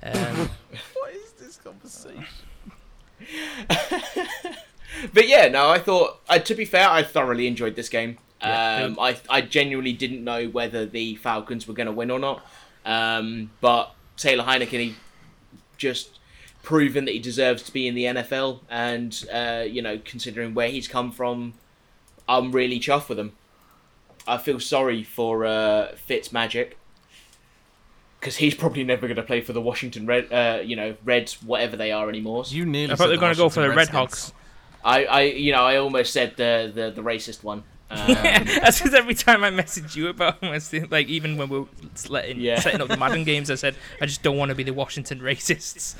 [0.00, 0.48] Um,
[0.94, 2.24] What is this conversation?
[5.12, 6.20] But yeah, no, I thought.
[6.28, 8.18] Uh, to be fair, I thoroughly enjoyed this game.
[8.40, 12.18] Yeah, um, I I genuinely didn't know whether the Falcons were going to win or
[12.18, 12.46] not.
[12.84, 14.94] Um, but Taylor Heinicke, he
[15.76, 16.18] just
[16.62, 20.68] proven that he deserves to be in the NFL, and uh, you know, considering where
[20.68, 21.54] he's come from,
[22.28, 23.32] I'm really chuffed with him.
[24.26, 26.74] I feel sorry for uh, Fitzmagic
[28.20, 31.42] because he's probably never going to play for the Washington Red, uh, you know, Reds,
[31.42, 32.44] whatever they are anymore.
[32.46, 32.92] You nearly.
[32.92, 34.32] I thought said they were going to go for the Washington Red Redskins.
[34.32, 34.32] Hogs.
[34.84, 37.64] I, I, you know, I almost said the the, the racist one.
[37.90, 41.36] Um, That's because every time I message you about them, I was thinking- like even
[41.38, 41.66] when we were
[42.08, 42.60] letting, Yeah.
[42.60, 45.20] setting up the Madden games, I said I just don't want to be the Washington
[45.20, 45.94] racists.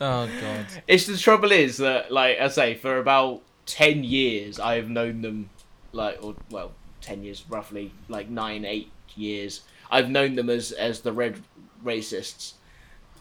[0.00, 0.66] Oh god.
[0.86, 5.22] It's the trouble is that, like I say, for about ten years, I have known
[5.22, 5.50] them,
[5.92, 9.62] like, or well, ten years roughly, like nine, eight years.
[9.90, 11.40] I've known them as as the red
[11.84, 12.54] racists,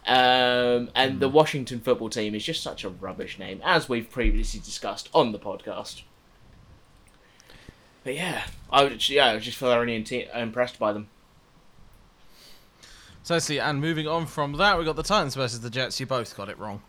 [0.08, 4.60] um, and the Washington football team is just such a rubbish name, as we've previously
[4.60, 6.02] discussed on the podcast.
[8.04, 11.08] But yeah, I was yeah, I just thoroughly inte- impressed by them.
[13.24, 16.00] So see, and moving on from that, we got the Titans versus the Jets.
[16.00, 16.82] You both got it wrong.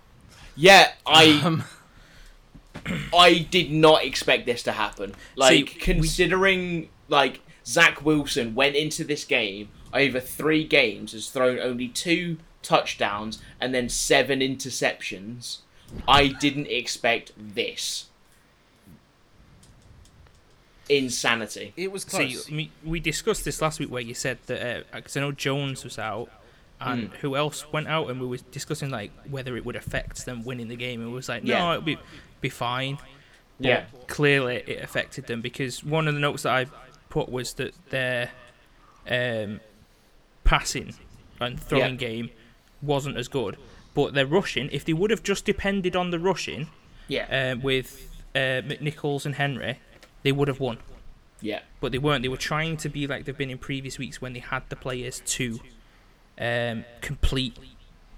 [0.57, 1.65] Yeah, I Um,
[3.15, 5.15] I did not expect this to happen.
[5.37, 11.29] Like See, we- considering like Zach Wilson went into this game over three games has
[11.29, 15.59] thrown only two touchdowns and then seven interceptions.
[16.09, 18.07] I didn't expect this.
[20.89, 21.73] Insanity.
[21.77, 22.49] it was So close.
[22.51, 25.85] you, we, we discussed this last week where you said that because I know Jones
[25.85, 26.31] was out.
[26.81, 27.15] And Hmm.
[27.21, 28.11] who else went out?
[28.11, 31.03] And we were discussing like whether it would affect them winning the game.
[31.07, 31.71] It was like, no, Yeah.
[31.73, 31.99] it'll be
[32.41, 32.99] be fine.
[33.59, 33.85] But Yeah.
[34.09, 36.67] clearly it affected them because one of the notes that I
[37.09, 38.31] put was that their
[39.09, 39.61] um,
[40.43, 40.95] passing
[41.41, 42.09] and throwing Yeah.
[42.09, 42.31] game
[42.83, 43.57] wasn't as good.
[43.95, 46.69] But their rushing, if they would have just depended on the rushing
[47.09, 47.53] Yeah.
[47.55, 49.79] uh, with uh, McNichols and Henry,
[50.25, 50.79] they would have won.
[51.41, 51.61] yeah.
[51.81, 52.23] But they weren't.
[52.23, 54.77] They were trying to be like they've been in previous weeks when they had the
[54.77, 55.61] players to
[56.39, 57.57] um, complete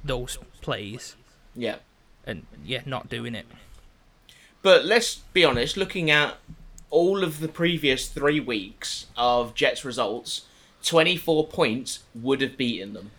[0.05, 1.16] those plays
[1.55, 1.77] Yeah.
[2.27, 3.47] and yeah, not doing it.
[4.62, 6.37] But let's be honest, looking at
[6.90, 10.47] all of the previous three weeks of Jets results,
[10.85, 13.11] 24 points would have beaten them.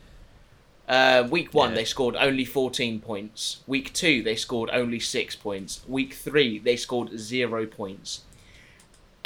[0.87, 1.75] Uh, week one, Yeah.
[1.75, 3.57] they scored only 14 points.
[3.67, 5.81] Week two, they scored only six points.
[5.87, 8.21] Week three, they scored zero points.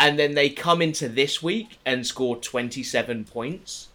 [0.01, 3.89] And then they come into this week and score 27 points.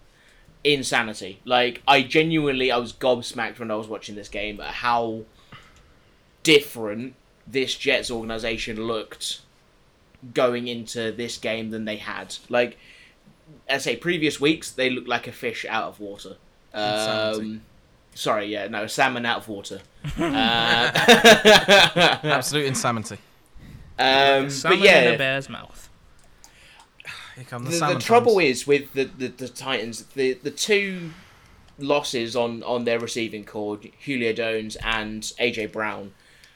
[0.62, 1.40] Insanity.
[1.44, 5.22] Like, I genuinely, I was gobsmacked when I was watching this game at how
[6.44, 7.14] different
[7.44, 9.40] this Jets organization looked
[10.32, 12.36] going into this game than they had.
[12.48, 12.78] Like,
[13.68, 16.36] I say, previous weeks they looked like a fish out of water.
[16.72, 17.62] Um,
[18.14, 19.80] sorry, yeah, no, salmon out of water.
[20.18, 20.90] uh,
[22.22, 23.18] Absolute insanity.
[23.98, 25.86] um, Salmon but in a bear's mouth.
[27.37, 31.11] Here come the, the, the trouble is with the, the, the Titans, the the two
[31.79, 36.12] losses on, on their receiving corps, Julio Jones and AJ Brown,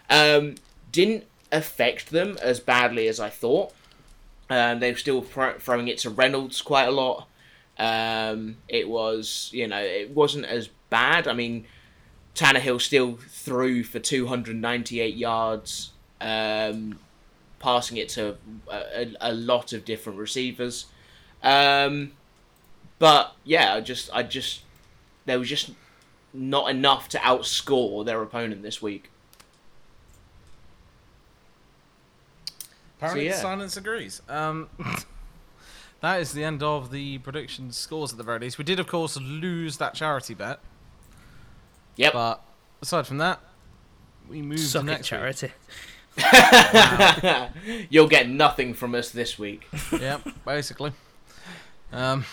[0.09, 0.55] um,
[0.91, 3.73] didn't affect them as badly as I thought.
[4.49, 7.29] Um, they were still thro- throwing it to Reynolds quite a lot.
[7.79, 11.29] Um, it was, you know, it wasn't as bad.
[11.29, 11.67] I mean,
[12.35, 16.99] Tannehill still threw for 298 yards, um,
[17.61, 18.37] passing it to
[18.69, 20.87] a, a, a lot of different receivers.
[21.43, 22.13] Um,
[22.99, 24.63] but yeah, I just, I just,
[25.27, 25.71] there was just
[26.35, 29.11] not enough to outscore their opponent this week.
[32.99, 33.37] Apparently, yeah.
[33.37, 34.21] silence agrees.
[34.29, 34.69] Um,
[36.01, 38.59] that is the end of the prediction scores at the very least.
[38.59, 40.61] We did, of course, lose that charity bet,
[41.97, 42.13] Yep.
[42.13, 42.43] but
[42.83, 43.41] aside from that,
[44.29, 45.53] we moved Suck to it, next charity.
[47.91, 49.69] You'll get nothing from us this week.
[50.01, 50.93] Yeah, basically.
[51.93, 52.25] Um,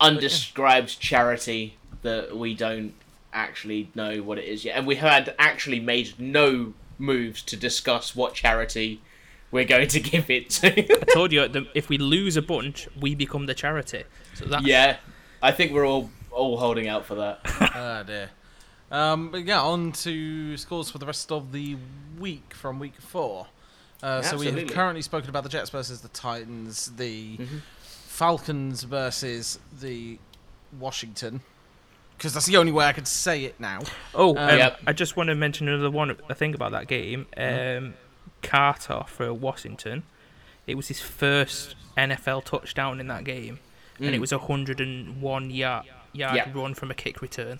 [0.00, 2.94] Undescribed charity that we don't
[3.32, 8.14] actually know what it is yet, and we had actually made no moves to discuss
[8.14, 9.00] what charity
[9.50, 11.00] we're going to give it to.
[11.00, 14.04] I told you that if we lose a bunch, we become the charity.
[14.34, 14.98] So that's yeah,
[15.42, 17.40] I think we're all all holding out for that.
[17.74, 18.30] oh dear.
[18.90, 21.76] Um, but yeah, on to scores for the rest of the
[22.18, 23.46] week from week four.
[24.02, 27.60] Uh, so we have currently spoken about the Jets versus the Titans, the Mhm.
[27.82, 30.18] Falcons versus the
[30.78, 31.40] Washington,
[32.16, 33.80] because that's the only way I could say it now.
[34.14, 34.80] Oh, Um, um, Yep.
[34.86, 36.16] I just want to mention another one.
[36.30, 37.26] I think about that game.
[37.36, 37.86] Mm-hmm.
[37.86, 37.94] Um,
[38.42, 40.04] Carter for Washington.
[40.66, 43.58] It was his first NFL touchdown in that game,
[43.98, 44.20] and it Mm.
[44.20, 46.50] was a 101 yard yard Yeah.
[46.54, 47.58] run from a kick return.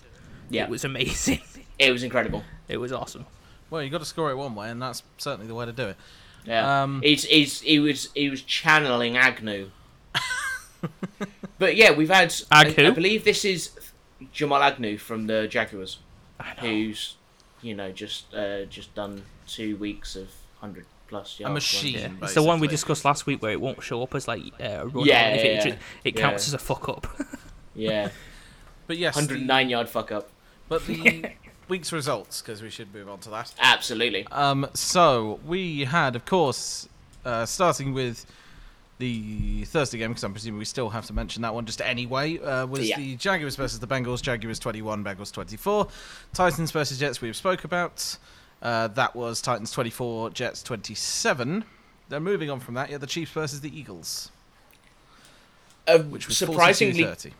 [0.51, 1.41] Yeah, It was amazing.
[1.79, 2.45] it was incredible.
[2.69, 3.27] it was awesome.
[3.71, 5.89] Well, you got to score it one way, and that's certainly the way to do
[5.89, 5.97] it.
[6.45, 9.71] Yeah, Um, he's, he's he was he was channeling Agnew.
[11.59, 12.35] but yeah, we've had.
[12.51, 12.87] I, Ag who?
[12.87, 13.71] I believe this is
[14.33, 15.99] Jamal Agnew from the Jaguars,
[16.39, 16.61] I know.
[16.69, 17.17] who's
[17.61, 20.29] you know just uh, just done two weeks of
[20.61, 21.51] hundred plus yards.
[21.51, 21.95] A machine.
[21.99, 22.09] Yeah.
[22.23, 24.65] It's the one we discussed last week where it won't show up as like uh,
[24.65, 25.05] a run.
[25.05, 25.77] Yeah, if yeah, it, yeah.
[26.05, 26.21] it Yeah.
[26.21, 27.07] counts as a fuck up.
[27.75, 28.09] Yeah,
[28.89, 30.31] But yes, the- hundred nine yard fuck up.
[30.69, 31.25] But the
[31.69, 33.53] week's results, because we should move on to that.
[33.59, 34.27] Absolutely.
[34.31, 36.89] Um, so we had, of course,
[37.25, 38.27] uh, starting with
[38.99, 42.39] the Thursday game, because I'm presuming we still have to mention that one just anyway,
[42.39, 42.99] uh, was Yeah.
[42.99, 44.21] the Jaguars versus the Bengals.
[44.21, 45.87] Jaguars 21, Bengals 24.
[46.35, 48.17] Titans versus Jets we have spoke about.
[48.61, 51.65] Uh, that was Titans 24, Jets 27.
[52.09, 54.31] Then moving on from that, yeah, the Chiefs versus the Eagles,
[55.87, 57.33] A which was surprisingly 42-30.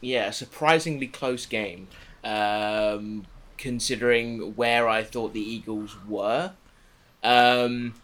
[0.00, 1.86] yeah, surprisingly close game,
[2.24, 3.26] um,
[3.56, 6.52] considering where I thought the Eagles were.
[7.22, 7.94] Um,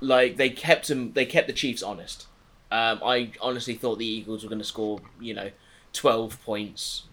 [0.00, 2.26] like they kept them, they kept the Chiefs honest.
[2.72, 5.50] Um, I honestly thought the Eagles were going to score, you know,
[5.92, 7.04] twelve points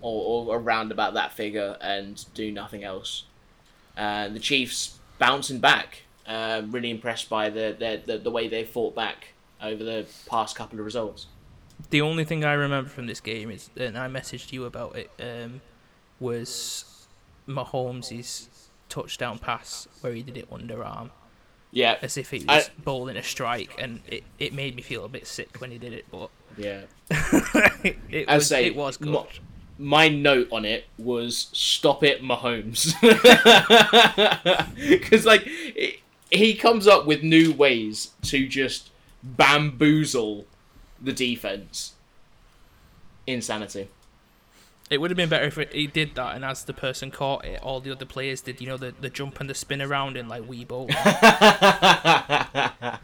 [0.00, 3.24] or, or around about that figure and do nothing else.
[3.96, 6.02] And the Chiefs bouncing back.
[6.26, 10.56] Um, really impressed by the, the the the way they fought back over the past
[10.56, 11.26] couple of results.
[11.90, 15.10] the only thing I remember from this game is, and I messaged you about it,
[15.20, 15.60] um,
[16.20, 17.06] was
[17.48, 18.48] Mahomes'
[18.88, 21.10] touchdown pass where he did it underarm,
[21.72, 25.04] Yeah, as if he I- was bowling a strike, and it, it made me feel
[25.04, 26.82] a bit sick when he did it, but yeah.
[27.10, 29.12] it, it was say it was good.
[29.12, 29.26] mo-
[29.76, 32.94] my note on it was "Stop it, Mahomes,"
[34.88, 36.00] because like it,
[36.30, 38.90] he comes up with new ways to just
[39.22, 40.46] bamboozle
[41.02, 41.94] the defense.
[43.26, 43.88] Insanity.
[44.94, 47.44] It would have been better if it, he did that, and as the person caught
[47.44, 50.16] it, all the other players did, you know, the, the jump and the spin around
[50.16, 50.88] in like Wii Bowl.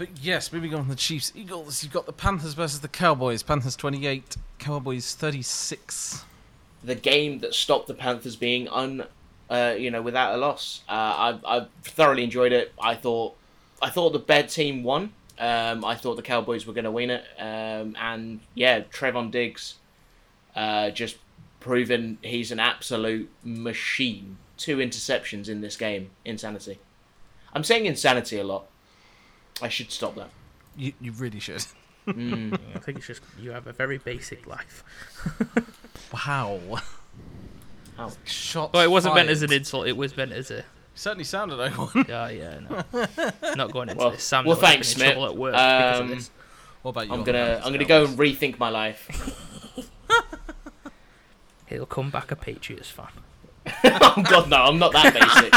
[0.00, 3.42] But yes, moving on from the Chiefs Eagles, you've got the Panthers versus the Cowboys.
[3.42, 6.24] Panthers 28, Cowboys 36.
[6.82, 9.04] The game that stopped the Panthers being un,
[9.50, 10.80] uh, you know, without a loss.
[10.88, 12.72] Uh, I I thoroughly enjoyed it.
[12.80, 13.36] I thought
[13.82, 15.12] I thought the bad team won.
[15.38, 17.24] Um, I thought the Cowboys were going to win it.
[17.38, 19.74] Um, and yeah, Trevon Diggs,
[20.56, 21.16] uh, just
[21.60, 24.38] proven he's an absolute machine.
[24.56, 26.10] Two interceptions in this game.
[26.24, 26.78] Insanity.
[27.54, 28.66] I'm saying insanity a lot.
[29.62, 30.30] I should stop that.
[30.76, 31.64] You, you really should.
[32.06, 32.58] Mm.
[32.74, 34.82] I think it's just you have a very basic life.
[36.12, 36.58] Wow.
[37.98, 38.10] Ow.
[38.24, 38.72] Shot.
[38.72, 39.86] But it wasn't meant as an insult.
[39.86, 42.04] It was meant as a Certainly sounded like one.
[42.08, 42.58] yeah, yeah.
[42.68, 42.84] No.
[43.54, 44.24] Not going into Well- this.
[44.24, 45.54] Sam well, thanks, been in trouble Smith.
[45.54, 46.24] at work Um.
[46.82, 47.12] What about you?
[47.12, 49.06] I'm gonna I'm gonna go and rethink my life.
[51.66, 53.06] He'll come back a Patriots fan.
[53.84, 54.56] oh God, no!
[54.56, 55.52] I'm not that basic.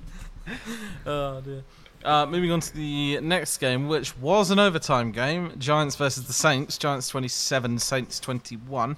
[1.06, 1.62] Oh dear.
[2.04, 6.32] Uh, moving on to the next game, which was an overtime game: Giants versus the
[6.32, 6.78] Saints.
[6.78, 8.96] Giants 27, Saints 21.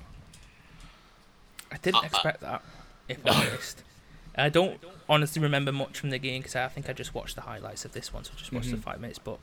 [1.73, 2.63] I didn't Uh, expect that,
[3.09, 3.83] if I'm honest.
[4.37, 7.43] I don't honestly remember much from the game because I think I just watched the
[7.43, 8.73] highlights of this one, so I just watched Mhm.
[8.73, 9.19] the five minutes.
[9.19, 9.39] But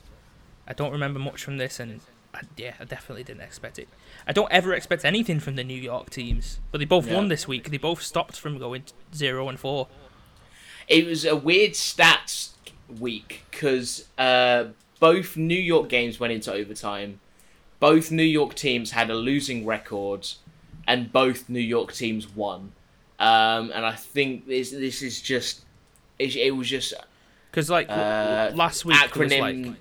[0.67, 2.01] I don't remember much from this, and
[2.35, 3.87] I, yeah, I definitely didn't expect it.
[4.27, 7.15] I don't ever expect anything from the New York teams, but they both Yeah.
[7.15, 7.69] won this week.
[7.71, 9.87] They both stopped from going zero and four.
[10.87, 12.49] it was a weird stats
[12.99, 14.65] week because uh,
[14.99, 17.19] both New York games went into overtime.
[17.79, 20.27] Both New York teams had a losing record,
[20.87, 22.71] and both New York teams won.
[23.19, 25.63] Um, and I think this this is just
[26.19, 26.93] it, it was just
[27.49, 29.65] Because like Uh, last week, acronym.
[29.65, 29.75] like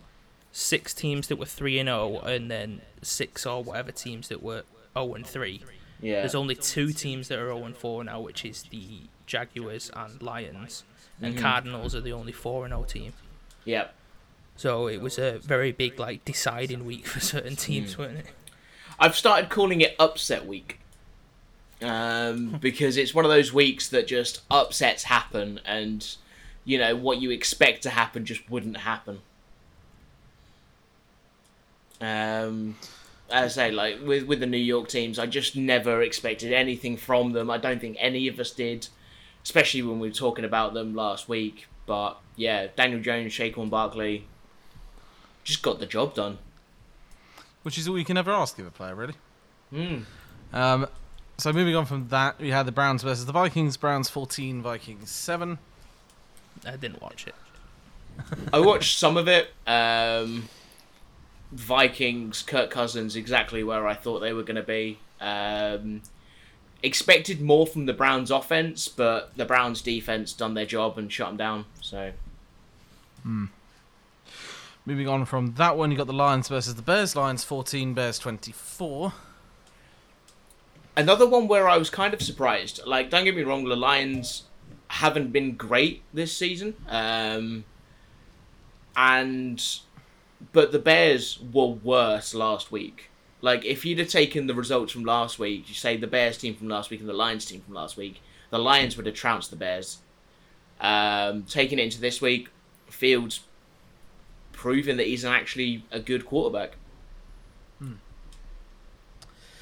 [0.56, 4.62] six teams that were three and zero, and then six or whatever teams that were
[4.96, 5.62] zero and three.
[6.00, 9.90] yeah, There's only two teams that are 0 and 4 now, which is the Jaguars
[9.96, 10.84] and Lions,
[11.20, 11.40] and Mhm.
[11.40, 13.12] Cardinals are the only 4 and 0 team.
[13.64, 13.94] Yep.
[14.56, 17.98] So it was a very big like deciding week for certain teams, Mm.
[17.98, 18.26] weren't it?
[18.98, 20.78] I've started calling it upset week.
[21.82, 26.16] Um, because it's one of those weeks that just upsets happen and
[26.64, 29.20] you know what you expect to happen just wouldn't happen.
[32.04, 32.76] Um,
[33.30, 36.96] as I say, like with with the New York teams, I just never expected anything
[36.96, 37.50] from them.
[37.50, 38.88] I don't think any of us did,
[39.42, 41.66] especially when we were talking about them last week.
[41.86, 44.26] But yeah, Daniel Jones, Saquon Barkley,
[45.42, 46.38] just got the job done.
[47.62, 49.14] which is all you can ever ask of a player, really.
[49.72, 50.04] Mm.
[50.52, 50.86] Um,
[51.38, 53.76] so moving on from that, we had the Browns versus the Vikings.
[53.76, 55.58] Browns 14, Vikings 7.
[56.66, 57.34] I didn't watch it.
[58.52, 59.48] I watched some of it.
[59.66, 60.48] Um,
[61.54, 64.98] Vikings, Kirk Cousins, exactly where I thought they were going to be.
[65.20, 66.02] Um,
[66.82, 71.28] expected more from the Browns offense, but the Browns defense done their job and shut
[71.28, 71.64] them down.
[71.80, 72.12] So
[74.86, 77.16] Moving on from that one, you got the Lions versus the Bears.
[77.16, 79.14] Lions 14, Bears 24.
[80.96, 82.80] another one where I was kind of surprised.
[82.84, 84.44] Like, don't get me wrong, the Lions
[84.88, 86.74] haven't been great this season.
[86.88, 87.64] Um,
[88.94, 89.64] and
[90.52, 93.10] but the Bears were worse last week.
[93.40, 96.54] Like, if you'd have taken the results from last week, you say the Bears team
[96.54, 99.50] from last week and the Lions team from last week, the Lions would have trounced
[99.50, 99.98] the Bears.
[100.80, 102.48] Um, taking it into this week,
[102.88, 103.40] Fields
[104.52, 106.76] proving that he's actually a good quarterback.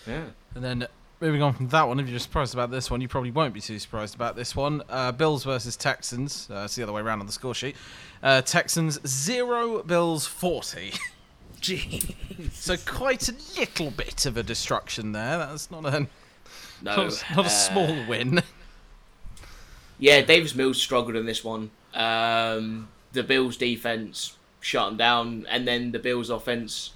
[0.06, 0.26] Yeah.
[0.54, 0.86] And then
[1.22, 3.60] moving on from that one, if you're surprised about this one, you probably won't be
[3.60, 4.82] too surprised about this one.
[4.88, 6.48] Uh, Bills versus Texans.
[6.50, 7.76] Uh, it's the other way around on the score sheet.
[8.22, 10.92] Uh, Texans 0, Bills 40.
[11.60, 12.16] Gee.
[12.52, 15.38] so quite a little bit of a destruction there.
[15.38, 16.06] That's not a, No,
[16.82, 18.42] not, a- not a uh, small win.
[20.00, 21.70] Yeah, Davis Mills struggled in this one.
[21.94, 26.94] Um, the Bills' defense shut him down, and then the Bills' offense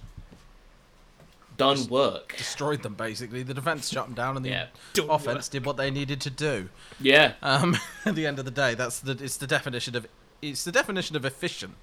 [1.57, 2.35] done work.
[2.37, 3.43] Destroyed them, basically.
[3.43, 4.67] The defense shut them down, and the Yeah.
[5.09, 6.69] offense did what they needed to do.
[7.01, 10.07] Yeah, Um, at the end of the day, that's the it's the definition of
[10.43, 11.75] it's the definition of efficient.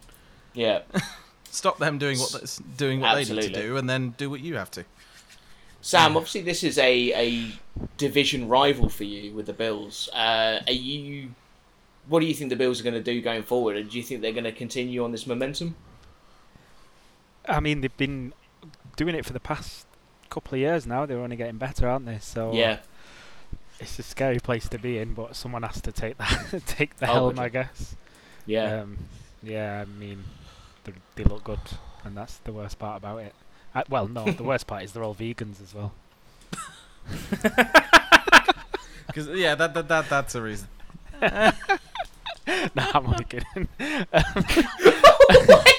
[0.54, 0.82] yeah.
[1.50, 4.40] Stop them doing what that's doing what they need to do, and then do what
[4.40, 4.86] you have to.
[5.82, 7.52] Sam, obviously, this is a, a
[7.98, 10.10] division rival for you with the Bills.
[10.14, 11.36] Uh, are you?
[12.08, 13.78] What do you think the Bills are going to do going forward?
[13.78, 15.76] And do you think they're going to continue on this momentum?
[17.48, 18.34] I mean, they've been
[18.96, 19.86] doing it for the past
[20.30, 21.06] couple of years now.
[21.06, 22.20] They're only getting better, aren't they?
[22.20, 22.80] So Yeah,
[23.80, 27.08] it's a scary place to be in, but someone has to take that, take the
[27.10, 27.40] Oh, helm.
[27.40, 27.96] I guess.
[28.46, 28.82] yeah.
[28.82, 28.98] Um,
[29.42, 30.24] yeah, I mean,
[30.86, 31.60] they, they look good,
[32.06, 33.34] and that's the worst part about it.
[33.76, 35.92] Uh, well, no, the worst part is they're all vegans as well.
[39.08, 40.68] Because yeah, that, that that that's a reason.
[41.22, 41.52] nah,
[42.94, 43.68] I'm only kidding.
[43.78, 45.73] Where did that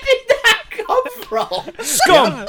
[0.86, 1.84] come from?
[1.84, 2.46] Scum!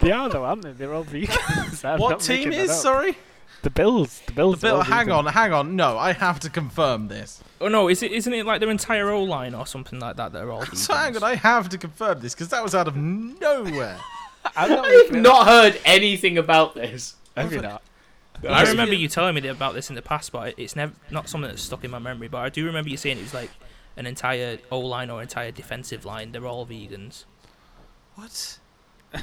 [0.00, 0.72] They are though, aren't they?
[0.72, 1.84] They're all vegans.
[1.84, 2.70] I'm what not team making that is?
[2.70, 2.76] up.
[2.76, 3.16] Sorry.
[3.62, 4.22] The Bills.
[4.26, 4.58] The Bills.
[4.58, 5.26] are Bill, hang vegan.
[5.26, 5.74] on, hang on.
[5.76, 7.42] No, I have to confirm this.
[7.60, 8.12] Oh no, is it?
[8.12, 10.32] Isn't it like their entire O line or something like that?
[10.32, 10.64] They're all.
[10.74, 11.24] So hang on, vegans?
[11.24, 13.98] I have to confirm this because that was out of nowhere.
[14.56, 15.32] I'm not I've making it up.
[15.34, 17.16] not heard anything about this.
[17.36, 17.82] Have you not?
[18.48, 21.50] I remember you telling me about this in the past, but it's never not something
[21.50, 22.28] that's stuck in my memory.
[22.28, 23.50] But I do remember you saying it was like
[23.96, 26.30] an entire O line or entire defensive line.
[26.30, 27.24] They're all vegans.
[28.18, 28.58] What?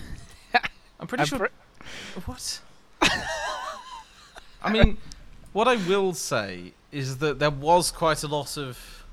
[1.01, 1.39] I'm pretty I'm sure.
[1.39, 2.61] pre- What?
[4.63, 4.97] I mean,
[5.51, 9.03] what I will say is that there was quite a lot of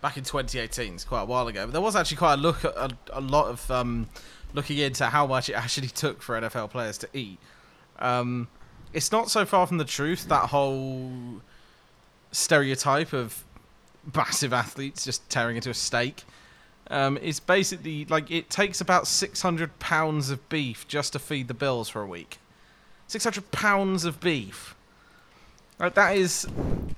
[0.00, 1.66] back in 2018, it's quite a while ago.
[1.66, 4.08] But there was actually quite a look a, a lot of um,
[4.52, 7.38] looking into how much it actually took for NFL players to eat.
[8.00, 8.48] Um,
[8.92, 11.12] it's not so far from the truth that whole
[12.32, 13.44] stereotype of
[14.12, 16.24] massive athletes just tearing into a steak.
[16.90, 21.54] Um, it's basically like it takes about 600 pounds of beef just to feed the
[21.54, 22.38] bills for a week.
[23.08, 24.74] 600 pounds of beef.
[25.78, 26.46] Like that is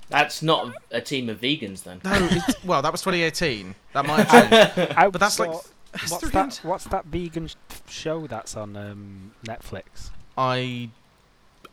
[0.09, 2.01] That's not a team of vegans then.
[2.03, 2.29] no.
[2.63, 3.75] Well, that was 2018.
[3.93, 4.95] That might have changed.
[5.11, 6.59] But that's like thought- that's what's that?
[6.63, 7.49] What's that vegan
[7.89, 10.09] show that's on um, Netflix?
[10.37, 10.89] I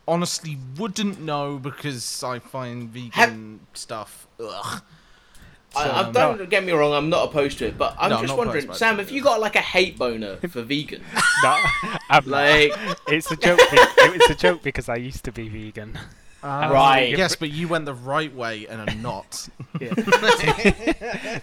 [0.07, 4.27] honestly wouldn't know because I find vegan stuff.
[4.43, 4.81] Ugh.
[5.75, 6.93] I, So, I um, don't get me wrong.
[6.93, 8.73] I'm not opposed to it, but I'm No, I'm just wondering.
[8.73, 11.01] Sam, have you got like a hate boner for vegans?
[11.43, 11.55] No,
[12.09, 12.73] I'm like,
[13.07, 13.59] it's a joke.
[13.71, 15.97] be- it was a joke because I used to be vegan.
[16.43, 17.17] Ah, Right.
[17.17, 19.47] Yes, but you went the right way and are not.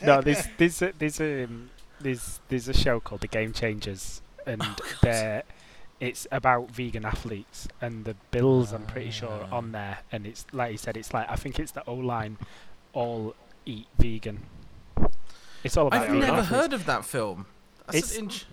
[0.02, 1.70] no, there's there's a, there's a um,
[2.00, 4.62] there's there's a show called The Game Changers, and
[5.02, 5.42] they're
[5.98, 8.72] it's about vegan athletes and the Bills.
[8.72, 11.72] I'm pretty sure on there, and it's like you said, it's like I think it's
[11.72, 12.36] the O line
[12.92, 13.34] all
[13.66, 14.42] eat vegan.
[15.64, 16.48] It's all about I've never athletes.
[16.48, 17.46] heard of that film.
[17.86, 18.46] That's It's- an int-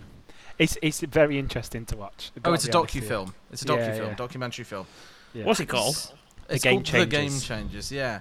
[0.56, 2.30] It's it's very interesting to watch.
[2.44, 3.34] Oh, it's a docu film.
[3.50, 4.14] It's a Yeah, docu film, yeah.
[4.14, 4.86] documentary film.
[5.32, 5.44] Yeah.
[5.44, 5.96] What's it called?
[6.48, 7.44] It's Game called The Game Changers.
[7.44, 7.92] Changers.
[7.92, 8.20] Yeah.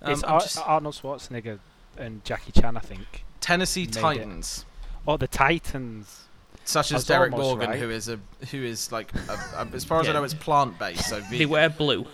[0.00, 1.58] Um, It's Ar- just- Arnold Schwarzenegger
[1.96, 3.24] and Jackie Chan, I think.
[3.40, 4.00] Tennessee made it.
[4.00, 4.64] Titans.
[5.08, 6.24] Oh, the Titans.
[6.64, 7.78] Such as Derrick almost Morgan, right.
[7.80, 8.20] who is a
[8.52, 11.08] who is like, a, a, as far as I know, it's plant based.
[11.08, 12.06] So They wear blue.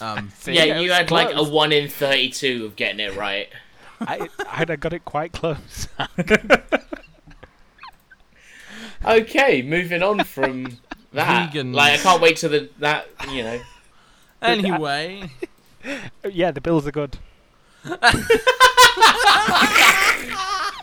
[0.00, 3.48] Um, yeah, you was had like a one in thirty-two of getting it right.
[4.00, 5.88] I, I'd got it quite close.
[9.04, 10.78] Okay, moving on from
[11.12, 11.52] that.
[11.52, 11.74] Vegans.
[11.74, 13.60] Like, I can't wait to the that you know.
[14.40, 15.30] anyway,
[16.30, 17.18] yeah, the Bills are good.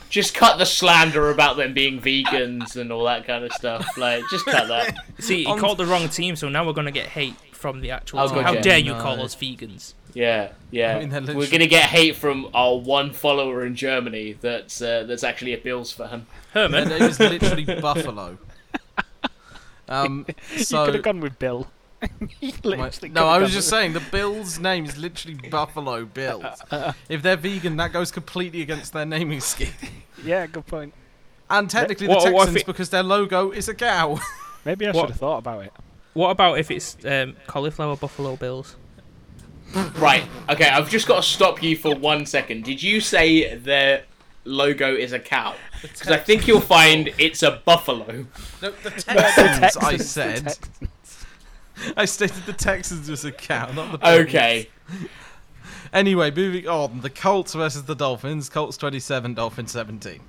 [0.10, 3.98] Just cut the slander about them being vegans and all that kind of stuff.
[3.98, 4.94] Like, just cut that.
[5.20, 7.92] See, he On- called the wrong team, so now we're gonna get hate from the
[7.92, 8.36] actual Oh, team.
[8.38, 8.62] good, How yeah.
[8.62, 9.02] dare you No.
[9.02, 9.94] call us vegans?
[10.14, 10.98] Yeah, yeah.
[10.98, 15.04] I mean, they're We're gonna get hate from our one follower in Germany that's uh,
[15.08, 16.26] that's actually a Bills fan.
[16.54, 18.38] their Herman, name is literally Buffalo.
[19.88, 20.26] Um,
[20.58, 21.68] You could have gone with Bill.
[22.66, 26.46] My- no, I was just saying the Bills' name is literally Buffalo Bills.
[27.08, 29.70] If they're vegan, that goes completely against their naming scheme.
[30.24, 30.94] Yeah, good point.
[31.50, 34.20] And technically, What- the what if Texans it- because their logo is a cow.
[34.66, 35.02] Maybe I What?
[35.02, 35.74] should have thought about it.
[36.14, 38.76] What about if it's um, cauliflower Buffalo Bills?
[39.98, 40.24] Right.
[40.50, 42.66] Okay, I've just got to stop you for one second.
[42.66, 44.04] Did you say their
[44.44, 45.56] logo is a cow?
[45.82, 48.26] Because I think you'll find it's a buffalo.
[48.62, 49.08] No, the Texans,
[49.78, 50.44] I Texans, the said.
[50.44, 50.90] Texans.
[51.98, 54.20] I stated the Texans was a cow, not the Bills.
[54.28, 54.70] Okay.
[55.94, 57.02] Anyway, moving on.
[57.02, 58.50] The Colts versus the Dolphins.
[58.50, 60.20] Colts 27, Dolphins 17.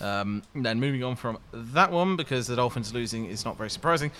[0.00, 4.10] Um, then moving on from that one, because the Dolphins losing is not very surprising.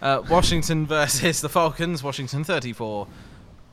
[0.00, 2.02] Uh, Washington versus the Falcons.
[2.02, 3.06] Washington 34,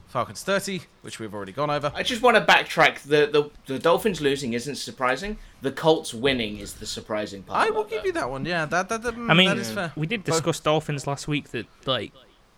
[0.08, 1.92] Falcons 30, which we've already gone over.
[1.94, 3.02] I just want to backtrack.
[3.04, 5.38] The, the the Dolphins losing isn't surprising.
[5.62, 7.68] The Colts winning is the surprising part.
[7.68, 8.06] I will give that.
[8.08, 8.46] you that one.
[8.46, 9.92] Yeah, that that, that, I mean, that is fair.
[9.96, 12.12] we did Both- discuss Dolphins last week that like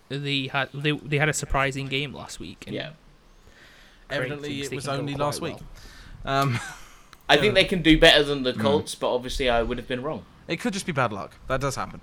[0.09, 2.63] they had they, they had a surprising game last week.
[2.67, 2.91] and Yeah.
[4.09, 5.55] Evidently, it was only quite last week.
[6.25, 6.59] Um,
[7.29, 8.61] I think they can do better than the Mm.
[8.61, 10.25] Colts, but obviously I would have been wrong.
[10.47, 11.31] it could just be bad luck.
[11.47, 12.01] That does happen.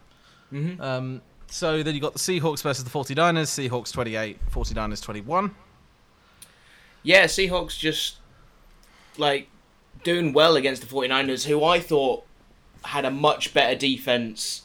[0.52, 0.80] Mm-hmm.
[0.80, 3.48] Um, so then you got the Seahawks versus the 49ers.
[3.68, 5.54] Seahawks 28, 49ers 21.
[7.02, 8.16] Yeah, Seahawks just
[9.18, 9.48] like
[10.04, 12.24] doing well against the 49ers, who I thought
[12.84, 14.62] had a much better defense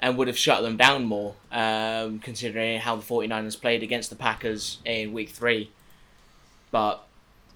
[0.00, 4.16] and would have shut them down more, um, considering how the 49ers played against the
[4.16, 5.70] Packers in week three.
[6.70, 7.05] But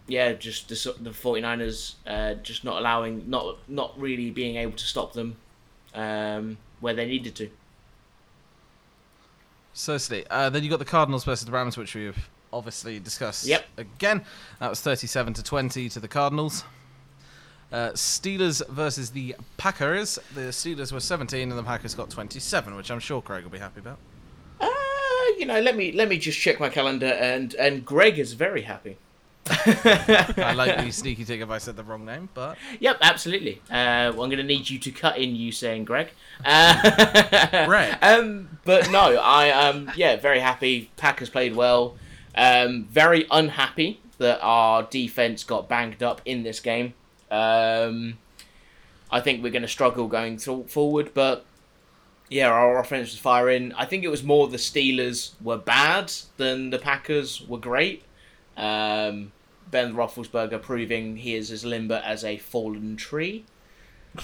[0.07, 4.85] yeah, just the, the 49ers uh, just not allowing, not not really being able to
[4.85, 5.37] stop them
[5.95, 7.51] um, where they needed to.
[9.73, 10.27] Certainly.
[10.31, 13.65] Uh, then you got the Cardinals versus the Rams, which we've obviously discussed Yep.
[13.77, 14.25] again.
[14.59, 16.65] That was 37 to 20 to the Cardinals.
[17.73, 20.19] Uh, Steelers versus the Packers.
[20.35, 23.59] The Steelers were 17 and the Packers got 27, which I'm sure Craig will be
[23.61, 23.99] happy about.
[24.61, 24.67] Uh,
[25.39, 28.63] you know, let me let me just check my calendar, and and Greg is very
[28.63, 28.99] happy.
[29.51, 33.61] I like the sneaky tick if I said the wrong name, but Yep, absolutely.
[33.71, 36.11] Uh, well, I'm going to need you to cut in you saying Greg.
[36.45, 37.97] Uh, Right.
[38.03, 40.91] Um, but no, I am yeah very happy.
[40.97, 41.97] Packers played well.
[42.35, 46.95] Um, very unhappy that our defense got banged up in this game.
[47.31, 48.19] Um,
[49.11, 51.45] I think we're going to struggle going th- forward, but
[52.29, 53.73] yeah, our offense was firing.
[53.75, 58.05] I think it was more the Steelers were bad than the Packers were great.
[58.57, 59.33] Um,
[59.71, 63.45] ben Roethlisberger proving he is as limber as a fallen tree.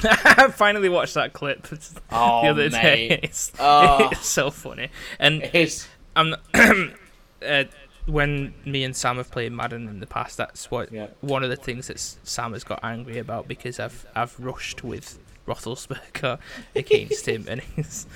[0.02, 1.66] I finally watched that clip
[2.10, 3.08] Oh, the other day.
[3.22, 4.08] It's, Oh.
[4.10, 4.88] it's so funny.
[5.18, 5.86] And His
[6.16, 6.40] I'm not,
[7.46, 7.64] uh,
[8.06, 11.08] when me and Sam have played Madden in the past, that's what Yeah.
[11.20, 15.18] one of the things that Sam has got angry about because I've I've rushed with
[15.46, 16.38] Roethlisberger
[16.74, 18.06] against him, and it's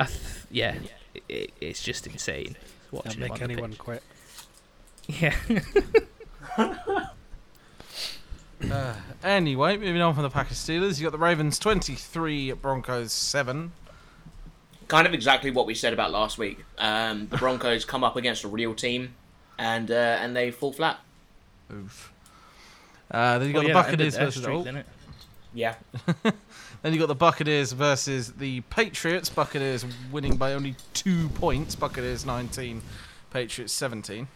[0.00, 0.18] I th-
[0.50, 0.76] yeah,
[1.28, 2.56] it, it's just insane
[2.92, 3.78] Don't watching him make on the anyone pitch.
[3.78, 4.02] quit.
[5.06, 5.34] Yeah,
[8.70, 13.72] uh, anyway, moving on from the Packers Steelers, you got the Ravens 23, Broncos 7.
[14.88, 16.64] kind of exactly what we said about last week.
[16.78, 19.14] Um, the Broncos come up against a real team,
[19.58, 21.00] and uh, and they fall flat.
[21.72, 22.12] Oof.
[23.10, 24.82] Uh, then you got the yeah, that Buccaneers versus streak, oh.
[25.52, 25.74] Yeah,
[26.82, 29.30] Then you got the Buccaneers versus the Patriots.
[29.30, 31.74] Buccaneers winning by only two points.
[31.74, 32.82] Buccaneers 19,
[33.30, 34.28] Patriots 17.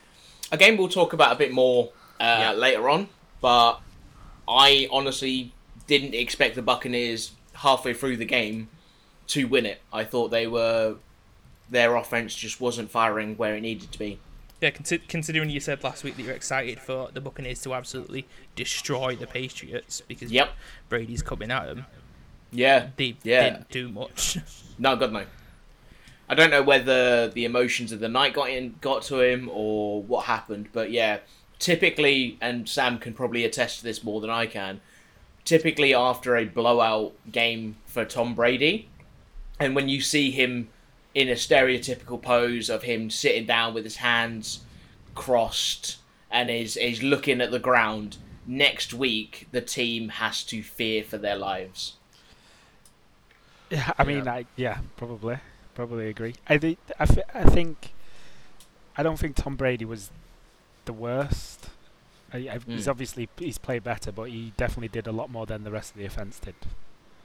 [0.51, 1.91] a game we'll talk about a bit more
[2.21, 2.53] uh, Yeah.
[2.53, 3.09] later on.
[3.41, 3.81] But
[4.49, 5.53] I honestly
[5.87, 8.69] didn't expect the Buccaneers halfway through the game
[9.29, 9.81] to win it.
[9.93, 10.97] I thought they were
[11.71, 14.19] their offense just wasn't firing where it needed to be.
[14.61, 19.15] Yeah, considering you said last week that you're excited for the Buccaneers to absolutely destroy
[19.15, 20.51] the Patriots because Yep.
[20.89, 21.85] Brady's coming at them,
[22.51, 23.51] Yeah, they Yeah.
[23.51, 24.39] didn't do much.
[24.79, 25.27] No, God no.
[26.29, 30.03] I don't know whether the emotions of the night got in got to him or
[30.03, 31.19] what happened, but yeah,
[31.59, 34.81] typically, and Sam can probably attest to this more than I can.
[35.45, 38.89] Typically, after a blowout game for Tom Brady,
[39.59, 40.69] and when you see him
[41.15, 44.61] in a stereotypical pose of him sitting down with his hands
[45.15, 45.97] crossed
[46.31, 51.19] and is is looking at the ground, next week the team has to fear for
[51.19, 51.95] their lives.
[53.71, 55.39] Yeah, I mean, I yeah, probably,
[55.75, 56.35] probably agree.
[56.49, 57.93] I think, I, th- I think,
[58.97, 60.11] I don't think Tom Brady was
[60.89, 61.71] the worst.
[62.33, 62.91] I, I, He's Mm.
[62.91, 65.99] obviously he's played better, but he definitely did a lot more than the rest of
[65.99, 66.55] the offense did.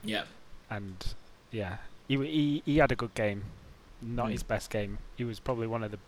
[0.04, 0.24] Yeah.
[0.70, 0.96] And
[1.50, 3.44] yeah, he he he had a good game,
[4.00, 4.32] not Mm.
[4.32, 4.98] his best game.
[5.16, 5.98] He was probably one of the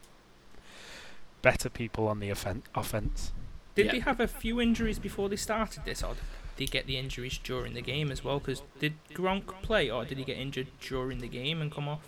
[1.42, 3.32] better people on the offen- offense.
[3.74, 3.92] Did Yeah.
[3.92, 6.22] they have a few injuries before they started this, or did
[6.56, 8.38] they get the injuries during the game as well?
[8.38, 12.00] Because did Gronk play, or did he get injured during the game and come off?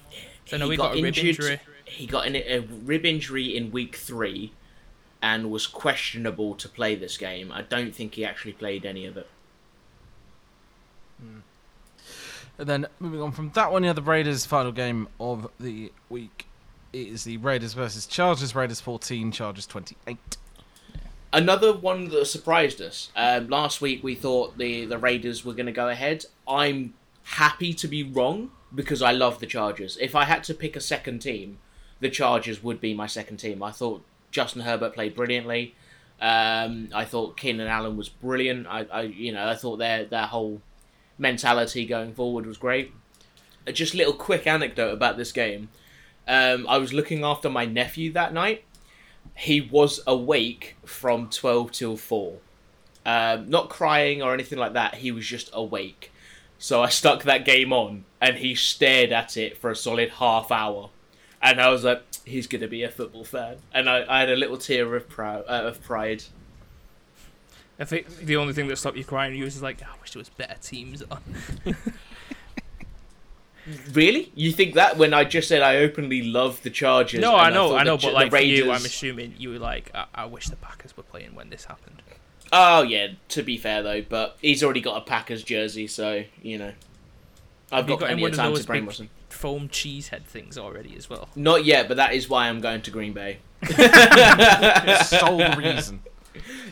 [0.47, 1.61] So I know he, got, a rib injury.
[1.85, 4.53] He got an, a rib injury in week three,
[5.21, 7.51] and was questionable to play this game.
[7.53, 9.29] I don't think he actually played any of it.
[12.59, 16.47] And then moving on from that one, the Raiders' final game of the week.
[16.93, 18.55] is the Raiders versus Chargers.
[18.55, 20.37] Raiders 14, Chargers 28.
[21.33, 23.11] Another one that surprised us.
[23.15, 26.25] Um, last week we thought the the Raiders were going to go ahead.
[26.49, 29.99] I'm happy to be wrong because I love the Chargers.
[30.01, 31.59] If I had to pick a second team,
[32.01, 33.63] the Chargers would be my second team.
[33.63, 35.75] I thought Justin Herbert played brilliantly.
[36.21, 38.67] Um, I thought Keenan Allen was brilliant.
[38.67, 40.61] I, I you know I thought their their whole
[41.17, 42.93] mentality going forward was great.
[43.67, 45.69] Uh, Just little quick anecdote about this game.
[46.27, 48.65] Um, I was looking after my nephew that night.
[49.35, 52.39] He was awake from twelve till four,
[53.07, 54.97] um, not crying or anything like that.
[54.97, 56.11] He was just awake.
[56.59, 60.51] So I stuck that game on, and he stared at it for a solid half
[60.51, 60.91] hour,
[61.41, 64.37] and I was like, "He's gonna be a football fan," and I, I had a
[64.37, 66.25] little tear of proud uh, of pride.
[67.81, 70.19] I think the only thing that stopped you crying you was like, I wish there
[70.21, 71.23] was better teams on.
[73.93, 74.33] Really?
[74.35, 77.21] You think that when I just said I openly love the Chargers?
[77.21, 79.59] No, I know, thought I know, the but like for you, I'm assuming you were
[79.59, 82.03] like, I, I wish the Packers were playing when this happened.
[82.51, 83.09] Oh yeah.
[83.31, 86.73] To be fair though, but he's already got a Packers jersey, so you know.
[87.71, 89.11] I've Have got, got plenty of time to those big- brainwash him.
[89.31, 91.29] Foam cheesehead things already as well.
[91.37, 93.39] Not yet, but that is why I'm going to Green Bay.
[95.05, 96.01] Sole reason.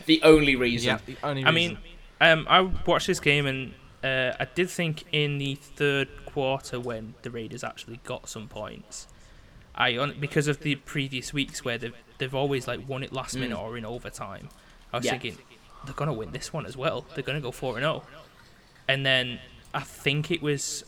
[0.05, 0.87] The only reason.
[0.87, 1.47] Yeah, the only reason.
[1.47, 1.77] I mean,
[2.21, 7.15] um, I watched this game and uh, I did think in the third quarter when
[7.23, 9.07] the Raiders actually got some points,
[9.75, 13.35] I on because of the previous weeks where they've they've always like won it last
[13.35, 13.39] Mm.
[13.41, 14.49] minute or in overtime.
[14.93, 15.11] I was Yeah.
[15.11, 15.37] thinking,
[15.85, 17.05] they're gonna win this one as well.
[17.13, 18.03] They're gonna go four and zero,
[18.87, 19.39] and then
[19.73, 20.83] I think it was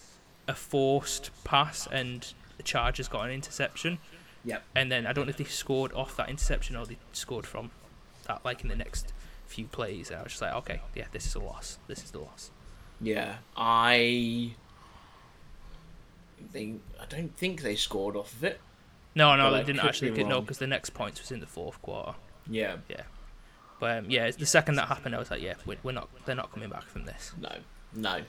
[0.50, 4.00] a forced pass and the Chargers got an interception.
[4.44, 4.64] Yep.
[4.76, 7.72] And then I don't know if they scored off that interception or they scored from
[8.28, 9.14] that like in the next
[9.46, 10.10] few plays.
[10.10, 11.78] And I was just like, okay, yeah, this is a loss.
[11.88, 12.52] This is the loss.
[13.00, 14.56] Yeah, I
[16.52, 18.60] think I don't think they scored off of it.
[19.16, 20.12] No, no, they didn't actually.
[20.12, 22.14] be Get, no, because the next points was in the fourth quarter.
[22.50, 22.78] Yeah.
[22.90, 23.04] Yeah,
[23.80, 26.10] But um, yeah, the second that happened, I was like, yeah, we're, we're not.
[26.26, 27.34] They're not coming back from this.
[27.40, 27.56] no,
[27.94, 28.22] no.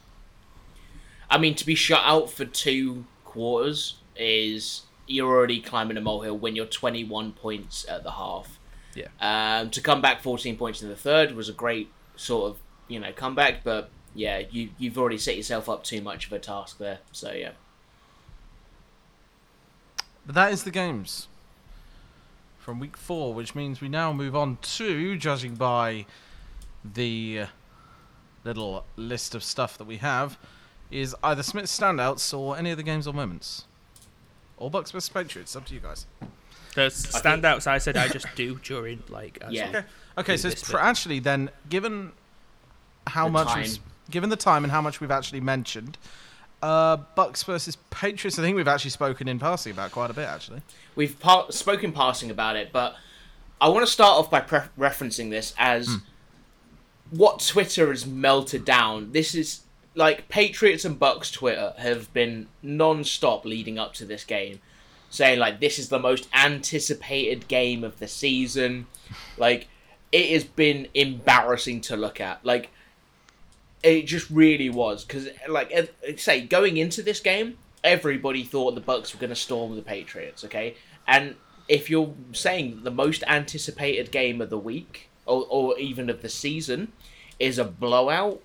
[1.31, 6.39] I mean, to be shut out for two quarters is you're already climbing a molehill
[6.39, 8.59] when you're 21 points at the half.
[8.95, 9.09] Yeah.
[9.21, 12.59] Um, to come back 14 points in the third was a great sort of
[12.89, 16.39] you know comeback, but yeah, you you've already set yourself up too much of a
[16.39, 16.99] task there.
[17.13, 17.53] So yeah.
[20.27, 21.29] But that is the games
[22.59, 26.07] from week four, which means we now move on to, judging by
[26.85, 27.47] the
[28.45, 30.39] little list of stuff that we have,
[30.91, 33.65] is either Smith's standouts or any of the games or moments.
[34.57, 35.57] Or Bucks vs Patriots.
[35.57, 36.07] Up to you guys.
[36.75, 39.39] The standouts I said I just do during like.
[39.41, 39.69] as Yeah.
[39.69, 39.85] Okay.
[40.19, 42.13] Okay, so it's pr- actually then, given
[43.07, 43.79] how The much we've,
[44.11, 45.97] given the time and how much we've actually mentioned,
[46.63, 48.39] uh, Bucks versus Patriots.
[48.39, 50.63] I think we've actually spoken in passing about quite a bit actually.
[50.95, 52.97] We've par- spoken passing about it, but
[53.61, 55.97] I want to start off by pre- referencing this as
[57.11, 59.13] what Twitter has melted down.
[59.13, 59.63] This is
[60.01, 64.61] like Patriots and Bucks Twitter have been non-stop leading up to this game,
[65.11, 68.87] saying like this is the most anticipated game of the season.
[69.37, 69.69] Like
[70.11, 72.45] it has been embarrassing to look at.
[72.45, 72.71] Like
[73.83, 79.15] it just really was because like say going into this game everybody thought the bucks
[79.15, 80.75] were going to storm the patriots okay
[81.07, 81.35] and
[81.67, 86.29] if you're saying the most anticipated game of the week or, or even of the
[86.29, 86.93] season
[87.39, 88.43] is a blowout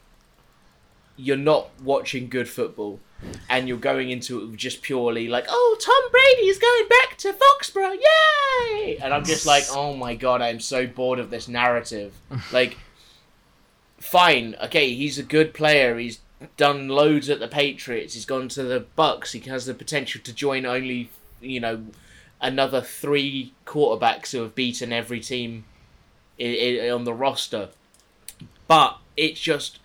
[1.17, 2.99] you're not watching good football
[3.49, 7.33] and you're going into it just purely like oh tom brady is going back to
[7.33, 12.13] foxborough yay and i'm just like oh my god i'm so bored of this narrative
[12.51, 12.77] like
[14.05, 15.97] fine, okay, he's a good player.
[15.97, 16.19] He's
[16.57, 18.13] done loads at the Patriots.
[18.13, 19.31] He's gone to the Bucks.
[19.31, 21.09] He has the potential to join only,
[21.41, 21.85] you know,
[22.39, 25.65] another three quarterbacks who have beaten every team
[26.39, 27.69] i i on the roster.
[28.67, 29.79] But it's just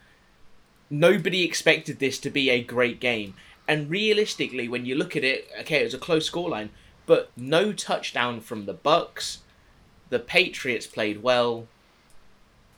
[0.91, 3.35] nobody expected this to be a great game.
[3.69, 6.71] And realistically, when you look at it, okay, it was a close scoreline,
[7.07, 9.39] but no touchdown from the Bucks.
[10.09, 11.69] The Patriots played well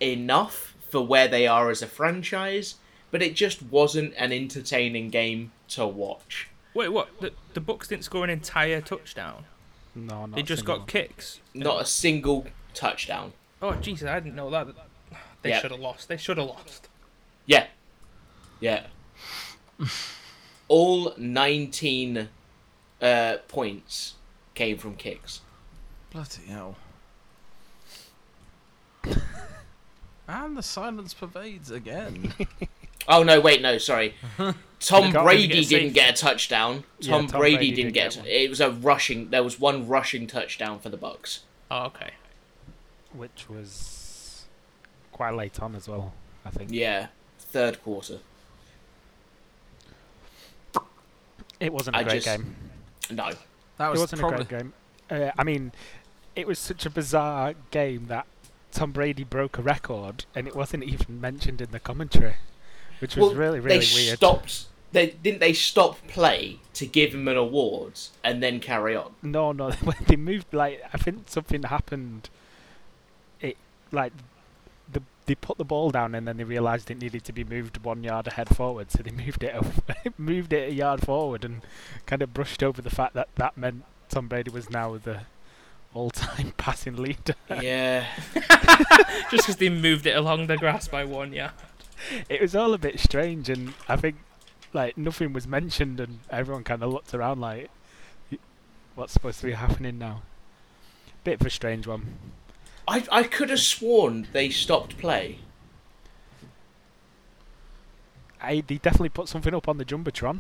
[0.01, 2.75] enough for where they are as a franchise,
[3.11, 6.49] but it just wasn't an entertaining game to watch.
[6.75, 7.09] Wait, what?
[7.21, 9.45] The the Bucks didn't score an entire touchdown.
[9.95, 10.79] No, not They just single.
[10.79, 11.41] got kicks.
[11.55, 13.33] Not a single touchdown.
[13.61, 14.69] Oh Jesus, I didn't know that.
[15.43, 15.61] They Yeah.
[15.61, 16.09] should have lost.
[16.09, 16.89] They should have lost.
[17.47, 17.67] Yeah.
[18.63, 18.87] Yeah.
[20.69, 22.29] All 19
[23.01, 24.15] uh, points
[24.55, 25.41] came from kicks.
[26.11, 26.77] Bloody hell.
[30.29, 32.33] and the silence pervades again.
[33.09, 33.41] Oh no!
[33.41, 34.15] Wait, no, sorry.
[34.79, 36.85] Tom Brady get didn't get a touchdown.
[37.01, 38.25] Yeah, Tom, Tom Brady, Brady didn't didn't get.
[38.25, 39.31] get a, it was a rushing.
[39.31, 41.41] There was one rushing touchdown for the Bucks.
[41.69, 42.11] Oh, okay.
[43.13, 44.45] which was
[45.11, 46.13] quite late on as well.
[46.45, 47.09] I think Yeah,
[47.41, 48.21] third quarter.
[51.65, 52.57] It wasn't a I great just- game.
[53.11, 53.31] No.
[53.79, 54.73] That It was wasn't probably a great game.
[55.11, 55.73] Uh, I mean,
[56.37, 58.27] it was such a bizarre game that
[58.71, 62.37] Tom Brady broke a record, and it wasn't even mentioned in the commentary,
[63.01, 64.17] which was Well, really really they weird.
[64.19, 64.67] stopped.
[64.93, 65.41] They didn't.
[65.41, 69.15] They stop play to give him an award and then carry on.
[69.23, 72.29] No, no, when they moved, like I think something happened.
[73.41, 73.57] It
[73.91, 74.23] like the
[75.33, 78.05] they put the ball down and then they realised it needed to be moved one
[78.05, 79.81] yard ahead forward, so they moved it over,
[80.19, 81.63] moved it a yard forward and
[82.05, 85.21] kind of brushed over the fact that that meant Tom Brady was now the
[85.95, 87.35] all-time passing leader.
[87.49, 88.07] yeah.
[89.31, 91.53] Just because they moved it along the grass by one yard.
[92.29, 94.17] it was all a bit strange, and I think
[94.75, 97.71] like nothing was mentioned, and everyone kind of looked around like,
[98.97, 100.21] what's supposed to be happening now?
[101.25, 102.19] Bit of a strange one.
[102.89, 105.39] I I could have sworn they stopped play.
[108.41, 110.39] I they definitely put something up on the jumbotron.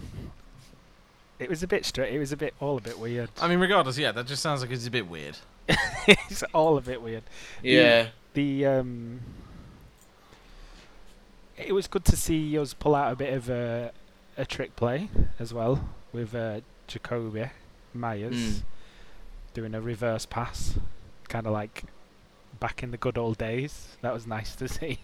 [1.39, 2.15] It was a bit straight.
[2.15, 3.31] It was a bit all a bit weird.
[3.41, 5.39] I mean, regardless, yeah, that just sounds like it's a bit weird.
[6.07, 7.23] it's all a bit weird.
[7.63, 8.09] Yeah.
[8.35, 9.21] The um,
[11.57, 13.93] it was good to see us pull out a bit of a
[14.37, 17.51] a trick play as well with uh, Jakobi
[17.95, 18.63] Meyers Mm.
[19.55, 20.75] doing a reverse pass,
[21.29, 21.85] kind of like
[22.63, 23.89] back in the good old days.
[24.03, 25.01] That was nice to see,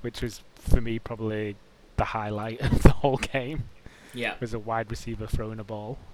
[0.00, 1.54] which was for me probably
[1.96, 3.68] the highlight of the whole game.
[4.12, 4.34] Yeah.
[4.40, 5.98] Was a wide receiver throwing a ball.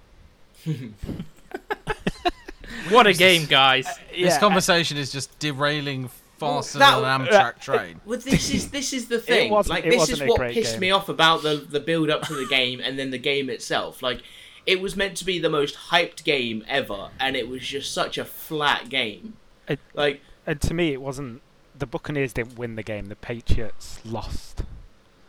[2.89, 3.87] What a game, guys!
[3.87, 8.01] Uh, this conversation is just derailing faster Well, than an that- Amtrak uh, train.
[8.05, 9.51] Well, this is this is the thing.
[9.51, 10.79] wasn't- like it this wasn't is a what pissed game.
[10.81, 14.01] me off about the the build up to the game and then the game itself.
[14.03, 14.21] Like
[14.65, 18.17] it was meant to be the most hyped game ever, and it was just such
[18.17, 19.33] a flat game.
[19.67, 21.41] It- like And to me, it wasn't.
[21.77, 23.07] The Buccaneers didn't win the game.
[23.07, 24.63] The Patriots lost.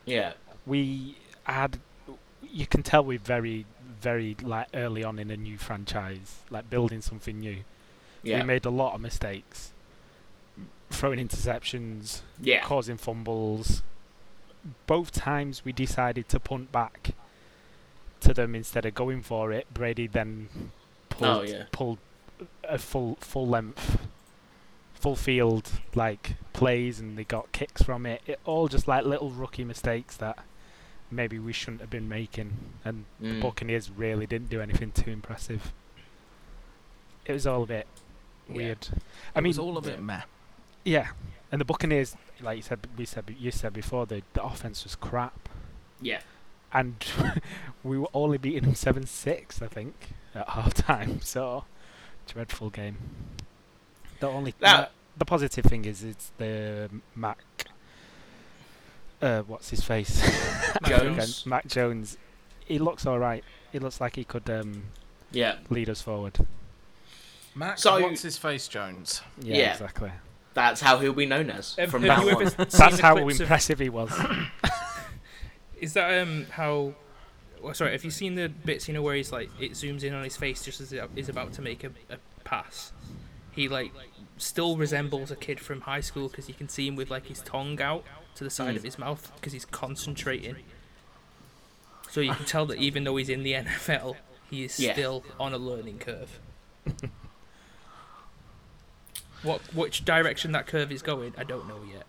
[0.04, 0.32] yeah,
[0.66, 1.78] We had.
[2.42, 3.66] You can tell we're very,
[4.00, 7.58] very like early on in a new franchise, like building something new.
[8.22, 9.72] yeah, We made a lot of mistakes,
[10.90, 12.60] throwing interceptions, yeah.
[12.62, 13.82] causing fumbles.
[14.86, 17.10] Both times we decided to punt back
[18.20, 19.66] to them instead of going for it.
[19.74, 20.68] Brady then oh,
[21.08, 21.64] pulled Oh, yeah.
[21.72, 21.98] pulled
[22.64, 24.03] a full full length,
[25.04, 28.22] full field like plays, and they got kicks from it.
[28.26, 30.38] It all just like little rookie mistakes that
[31.10, 32.50] maybe we shouldn't have been making,
[32.86, 33.42] and the Mm.
[33.42, 35.72] Buccaneers really didn't do anything too impressive.
[37.26, 37.86] It was all a bit
[38.48, 38.54] Yeah.
[38.56, 38.88] weird.
[39.34, 40.22] I I mean, was all a bit meh.
[40.84, 41.08] yeah,
[41.52, 44.96] and the Buccaneers, like you said, we said you said before, the the offense was
[44.96, 45.48] crap,
[46.00, 46.20] Yeah.
[46.72, 46.94] and
[47.82, 49.94] we were only beating them seven six, I think,
[50.34, 51.20] at half time.
[51.34, 51.64] So
[52.26, 52.96] dreadful game.
[54.20, 57.38] The only Now- the positive thing is it's the Mac.
[59.22, 60.22] Uh, what's his face?
[60.86, 61.46] Jones.
[61.46, 62.18] Mac Jones.
[62.64, 63.44] He looks all right.
[63.72, 64.84] He looks like he could um,
[65.30, 66.38] Yeah, lead us forward.
[67.54, 69.22] Mac, So- what's his face, Jones?
[69.40, 69.72] Yeah, Yeah.
[69.72, 70.10] exactly.
[70.54, 72.44] that's how he'll be known as Have- from have now on.
[72.56, 74.10] That's how clips of- impressive he was.
[75.80, 76.94] Is that um how?
[77.62, 80.14] Well, sorry, have you seen the bits you know where he's like it zooms in
[80.14, 82.92] on his face just as he's about to make a, a pass?
[83.54, 83.92] He like
[84.36, 87.40] still resembles a kid from high school because you can see him with like his
[87.42, 88.78] tongue out to the side Mm.
[88.78, 90.56] of his mouth because he's concentrating.
[92.10, 94.16] So you can tell that even though he's in the NFL,
[94.50, 94.92] he is Yeah.
[94.92, 96.38] still on a learning curve.
[99.42, 102.04] what which direction that curve is going, I don't know yet.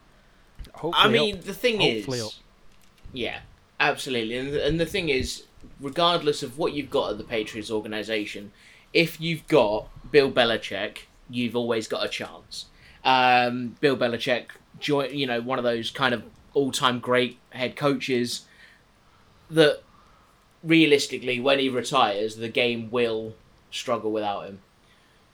[0.73, 1.11] Hopefully I up.
[1.11, 2.31] mean, the thing Hopefully is, up.
[3.13, 3.39] yeah,
[3.79, 5.43] absolutely, and the, and the thing is,
[5.79, 8.51] regardless of what you've got at the Patriots organization,
[8.93, 12.65] if you've got Bill Belichick, you've always got a chance.
[13.03, 14.47] Um, Bill Belichick,
[14.79, 16.23] join, you know, one of those kind of
[16.53, 18.45] all-time great head coaches
[19.49, 19.81] that
[20.63, 23.35] realistically, when he retires, the game will
[23.69, 24.59] struggle without him.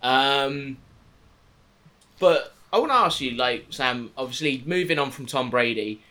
[0.01, 0.77] Um,
[2.19, 6.01] but I want to ask you, like Sam, obviously moving on from Tom Brady,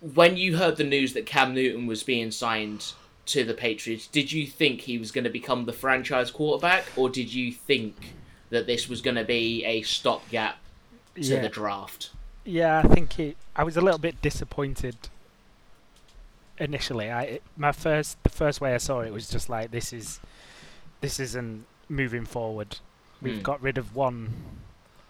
[0.00, 2.92] when you heard the news that Cam Newton was being signed
[3.26, 7.08] to the Patriots, did you think he was going to become the franchise quarterback, or
[7.08, 7.94] did you think
[8.52, 10.56] that this was going to be a stopgap
[11.16, 12.10] to yeah, the draft?
[12.44, 13.36] yeah, I think it.
[13.56, 14.96] I was a little bit disappointed
[16.58, 17.10] initially.
[17.10, 20.20] I it, my first the first way I saw it was just like this is
[21.00, 22.78] this isn't moving forward.
[23.20, 23.42] We've Hmm.
[23.42, 24.32] got rid of one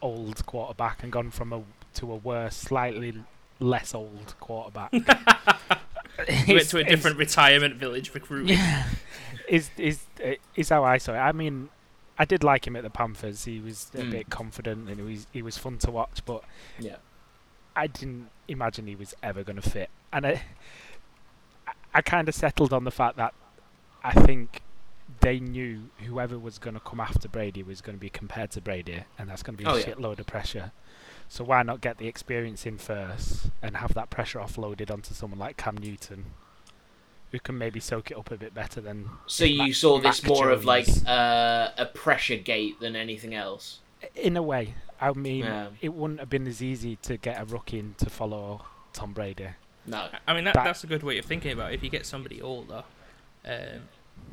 [0.01, 1.62] old quarterback and gone from a
[1.95, 3.14] to a worse, slightly
[3.61, 4.93] less old quarterback.
[4.93, 5.03] He
[6.55, 8.57] went to a different retirement village recruiting.
[8.57, 8.84] Yeah,
[9.49, 10.01] is is
[10.57, 11.18] is how I saw it.
[11.18, 11.68] I mean,
[12.22, 13.44] I did like him at the Panthers.
[13.46, 14.10] He was a Mm.
[14.12, 16.44] bit confident and he was he was fun to watch, but
[16.78, 16.96] Yeah.
[17.74, 19.90] I didn't imagine he was ever going to fit.
[20.12, 20.42] And I
[21.94, 23.34] I- kind of settled on the fact that
[24.04, 24.62] I think
[25.20, 28.60] they knew whoever was going to come after Brady was going to be compared to
[28.60, 29.84] Brady, and that's going to be a Oh, yeah.
[29.86, 30.72] shitload of pressure.
[31.28, 35.38] So why not get the experience in first and have that pressure offloaded onto someone
[35.38, 36.32] like Cam Newton,
[37.33, 40.22] who can maybe soak it up a bit better than So you Mac- saw this
[40.22, 43.80] Mac more of like uh, a pressure gate than anything else.
[44.14, 44.74] in a way.
[45.01, 45.68] I mean, Yeah.
[45.80, 49.49] it wouldn't have been as easy to get a rookie in to follow Tom Brady.
[49.87, 50.09] No.
[50.28, 51.76] I mean, that, That- that's a good way of thinking about it.
[51.76, 52.85] If you get somebody older,
[53.47, 53.89] um,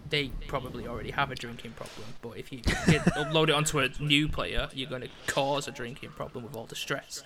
[0.10, 2.08] they probably already have a drinking problem.
[2.22, 5.72] But if you get, upload it onto a new player, you're going to cause a
[5.72, 7.24] drinking problem with all the stress.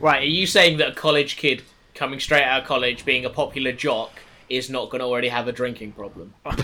[0.00, 1.62] Right, are you saying that a college kid
[1.94, 4.12] coming straight out of college, being a popular jock,
[4.50, 6.34] is not going to already have a drinking problem?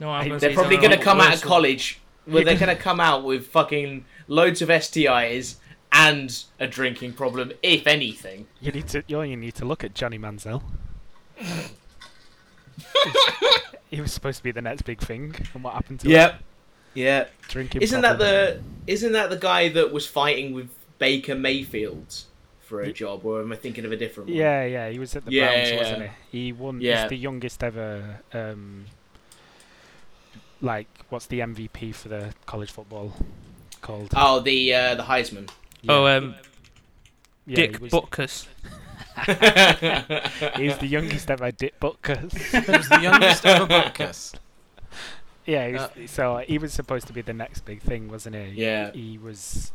[0.00, 2.00] No, I'm gonna They're probably going to come out of college.
[2.26, 5.56] Well, they're going to come out with fucking loads of STIs
[5.90, 8.46] and a drinking problem, if anything.
[8.60, 10.62] You need to, you only need to look at Johnny Manziel.
[13.90, 16.12] he was supposed to be the next big thing, and what happened to him?
[16.12, 16.42] Yep.
[16.94, 17.24] Yeah.
[17.48, 17.82] Drinking.
[17.82, 20.68] Isn't that the isn't that the guy that was fighting with
[20.98, 22.24] Baker Mayfield
[22.68, 24.36] for a Ye- job, or am I thinking of a different one?
[24.38, 26.38] Yeah, yeah, he was at the Yeah, Browns, yeah, wasn't he?
[26.38, 26.80] He won.
[26.80, 27.00] Yeah.
[27.02, 28.20] He's the youngest ever.
[28.32, 28.84] Um,
[30.60, 33.12] like, what's the MVP for the college football
[33.80, 34.12] called?
[34.14, 35.48] Oh, the uh, the Heisman.
[35.88, 36.34] Oh, um,
[37.46, 38.46] yeah, Dick he was, Butkus.
[40.56, 42.32] he was the youngest ever Dick Butkus.
[42.66, 44.34] He was the youngest ever Butkus.
[45.46, 48.36] yeah, he was, Uh, so he was supposed to be the next big thing, wasn't
[48.36, 48.62] he?
[48.62, 48.92] Yeah.
[48.92, 49.72] He was.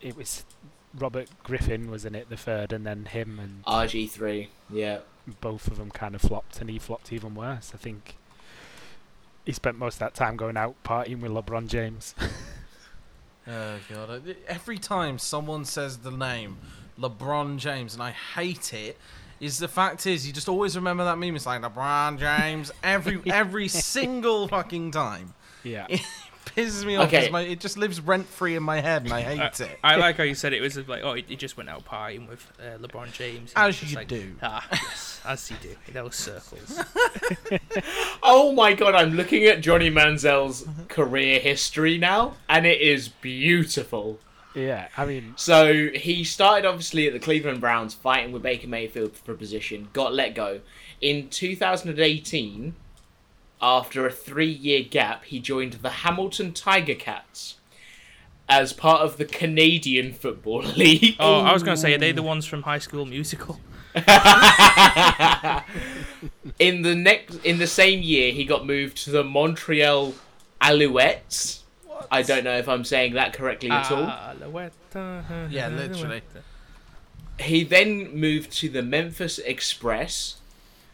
[0.00, 0.44] It was
[0.98, 2.28] Robert Griffin, was in it?
[2.28, 4.48] The third, and then him and RG3.
[4.70, 4.98] Yeah.
[5.40, 7.72] both of them kind of flopped, and he flopped even worse.
[7.74, 8.16] I think
[9.44, 12.14] he spent most of that time going out partying with LeBron James.
[13.50, 14.36] Oh god!
[14.46, 16.58] Every time someone says the name
[17.00, 18.98] LeBron James, and I hate it,
[19.40, 21.34] is the fact is you just always remember that meme.
[21.34, 25.32] It's like LeBron James every every single fucking time.
[25.62, 25.86] yeah,
[26.56, 27.06] Pisses me off.
[27.08, 27.22] Okay.
[27.22, 29.78] 'cause my, it just lives rent free in my head, and I hate it.
[29.84, 32.28] I like how you said it was like, oh, he he just went out partying
[32.28, 33.52] with uh, LeBron James.
[33.56, 34.34] As was just you like, do.
[34.42, 35.74] Ah, yes, as you do.
[35.88, 36.80] in Those circles.
[38.22, 44.18] Oh my god, I'm looking at Johnny Manziel's career history now, and it is beautiful.
[44.54, 44.88] yeah.
[44.96, 49.34] I mean, So he started obviously at the Cleveland Browns fighting with Baker Mayfield for
[49.34, 50.60] position, got let go.
[51.00, 52.74] In 2018,
[53.60, 57.56] after a three year gap, he joined the Hamilton Tiger Cats
[58.48, 61.16] as part of the Canadian Football League.
[61.18, 63.60] Oh, I was going to say, are they the ones from High School Musical?
[66.58, 70.14] in the next in the same year, he got moved to the Montreal
[70.60, 71.60] Alouettes.
[72.10, 74.04] I don't know if I'm saying that correctly at all.
[74.04, 76.22] Alouette, uh, Yeah, literally.
[77.40, 80.36] He then moved to the Memphis Express.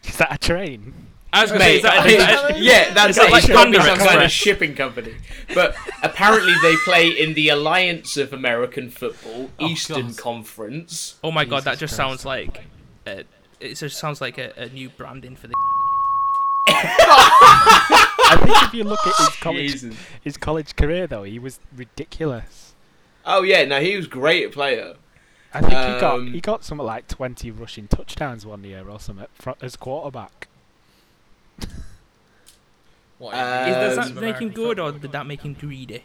[0.05, 0.95] is that a train?
[1.35, 3.33] I was going to say, Mate, is that, is that, yeah, that's is that it.
[3.33, 5.15] like It's got to be Panda some kind of shipping company.
[5.55, 10.17] But apparently, they play in the Alliance of American Football Oh, Eastern God.
[10.19, 11.17] Conference.
[11.25, 12.23] oh my god, that Jesus just Christ.
[12.23, 12.65] sounds like.
[13.07, 13.23] Uh,
[13.61, 15.55] it just sounds like a, a new branding for the.
[16.69, 19.97] I think if you look at his college, Jesus.
[20.23, 22.75] his college career, though, he was ridiculous.
[23.25, 24.95] Oh yeah, no, he was great player.
[25.53, 28.99] I think he got Um, he got something like twenty rushing touchdowns one year or
[29.01, 29.27] something
[29.61, 30.49] as quarterback.
[33.19, 36.03] What, Uh, Is, that making good or did that make him greedy?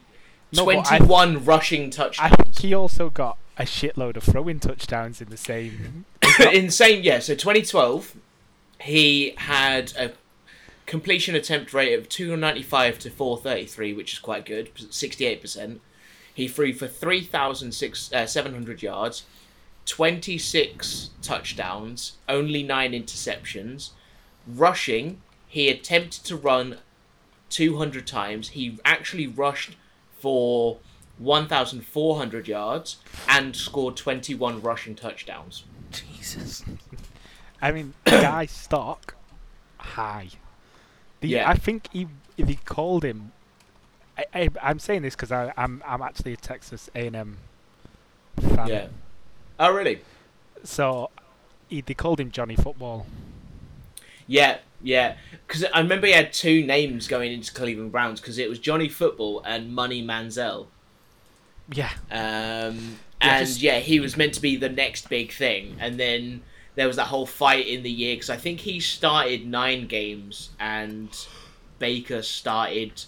[0.54, 2.36] No, but I- Twenty-one rushing I touchdowns.
[2.36, 6.06] think he also got a shitload of throwing touchdowns in the same.
[6.54, 7.20] Insane, yeah.
[7.20, 8.16] So 2012,
[8.82, 10.12] he had a
[10.86, 15.80] completion attempt rate of 295 to 433, which is quite good, 68%.
[16.34, 19.24] He threw for 3,700 yards,
[19.86, 23.90] 26 touchdowns, only 9 interceptions.
[24.48, 26.78] Rushing, he attempted to run
[27.50, 28.50] 200 times.
[28.50, 29.76] He actually rushed
[30.20, 30.78] for
[31.18, 32.98] 1,400 yards
[33.28, 35.64] and scored 21 rushing touchdowns.
[35.92, 36.64] Jesus.
[37.62, 39.16] I mean, the guy's stock
[39.78, 40.30] high.
[41.20, 41.50] The, Yeah.
[41.50, 43.32] I think he if he called him.
[44.18, 47.38] I, I, I'm saying this because I'm I'm actually a Texas A&M
[48.40, 48.68] fan.
[48.68, 48.88] Yeah.
[49.60, 50.02] Oh, really?
[50.64, 51.10] So
[51.68, 53.08] he, they called him Johnny Football.
[54.28, 55.16] Yeah, yeah.
[55.48, 58.90] Because I remember he had two names going into Cleveland Browns because it was Johnny
[58.90, 60.68] Football and Money Manziel.
[61.72, 61.92] Yeah.
[62.12, 65.76] Um, Yeah, and just- yeah, he was meant to be the next big thing.
[65.80, 66.42] And then
[66.76, 70.52] there was that whole fight in the year because I think he started nine games
[70.60, 71.10] and
[71.78, 73.04] Baker started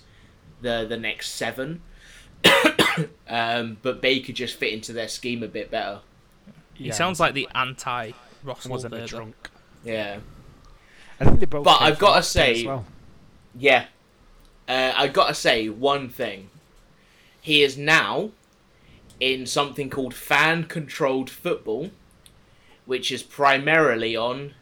[0.61, 1.81] the the next seven.
[3.29, 6.01] um, but Baker just fit into their scheme a bit better.
[6.73, 8.11] He yeah, sounds like the anti
[8.43, 9.49] Russell wasn't a drunk.
[9.85, 10.19] Yeah.
[11.21, 11.63] I think they both.
[11.63, 12.85] But I've gotta say- well.
[13.55, 13.85] Yeah.
[14.67, 16.49] Uh, I gotta say one thing.
[17.41, 18.31] He is now
[19.19, 21.91] in something called fan controlled football,
[22.85, 24.53] which is primarily on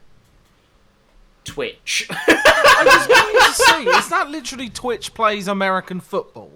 [1.43, 2.07] Twitch.
[2.11, 6.51] I was going to say, is that literally Twitch plays American football?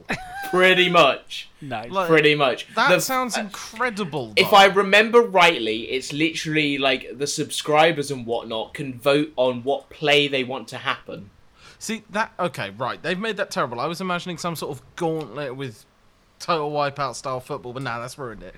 [0.53, 1.49] Pretty much.
[1.61, 2.67] No, Like, Pretty much.
[2.75, 4.33] that The- sounds uh, incredible.
[4.35, 4.53] If.
[4.53, 10.27] I remember rightly, it's literally like the subscribers and whatnot can vote on what play
[10.27, 11.31] they want to happen.
[11.79, 12.33] See that?
[12.39, 13.01] Okay, right.
[13.01, 13.79] They've made that terrible.
[13.79, 15.85] I was imagining some sort of gauntlet with
[16.39, 18.55] total wipeout style football, but now that's ruined it.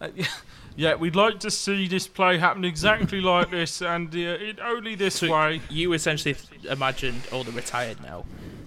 [0.00, 0.26] Uh, yeah,
[0.76, 4.94] yeah, we'd like to see this play happen exactly like this, and uh, it only
[4.96, 5.60] this So way.
[5.70, 6.34] you essentially
[6.68, 8.24] imagined all the retired now.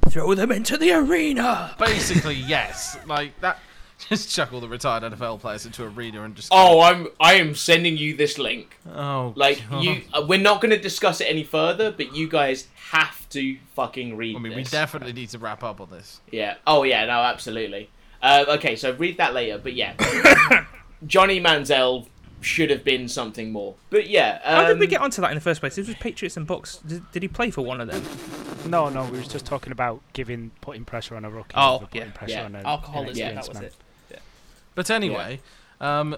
[0.10, 1.76] Throw them into the arena.
[1.78, 2.98] Basically, yes.
[3.06, 3.60] Like that.
[4.08, 6.48] Just chuck all the retired NFL players into a arena and just.
[6.54, 8.78] Oh, I'm I am sending you this link.
[8.96, 9.84] oh, Like God.
[9.84, 13.58] you, uh, we're not going to discuss it any further, but you guys have to
[13.76, 14.38] fucking read.
[14.38, 16.22] I mean, we definitely need to wrap up on this.
[16.32, 16.56] Yeah.
[16.66, 17.06] Oh yeah.
[17.08, 17.90] No, absolutely.
[18.24, 19.58] Uh, okay, so read that later.
[19.58, 19.96] But yeah,
[21.06, 22.08] Johnny Manziel
[22.42, 23.76] should have been something more.
[23.90, 24.40] But yeah.
[24.44, 25.76] Um, How did we get onto that in the first place?
[25.76, 26.78] This was Patriots and Bucks.
[26.78, 28.04] Did, did he play for one of them?
[28.70, 29.06] no, no.
[29.06, 31.56] We was just talking about giving putting pressure on a rookie.
[31.56, 32.46] Oh, putting yeah, pressure yeah.
[32.46, 33.18] on a, Alcoholism.
[33.18, 33.64] yeah, that was man.
[33.66, 33.76] it.
[34.76, 35.42] But anyway,
[35.82, 36.16] um,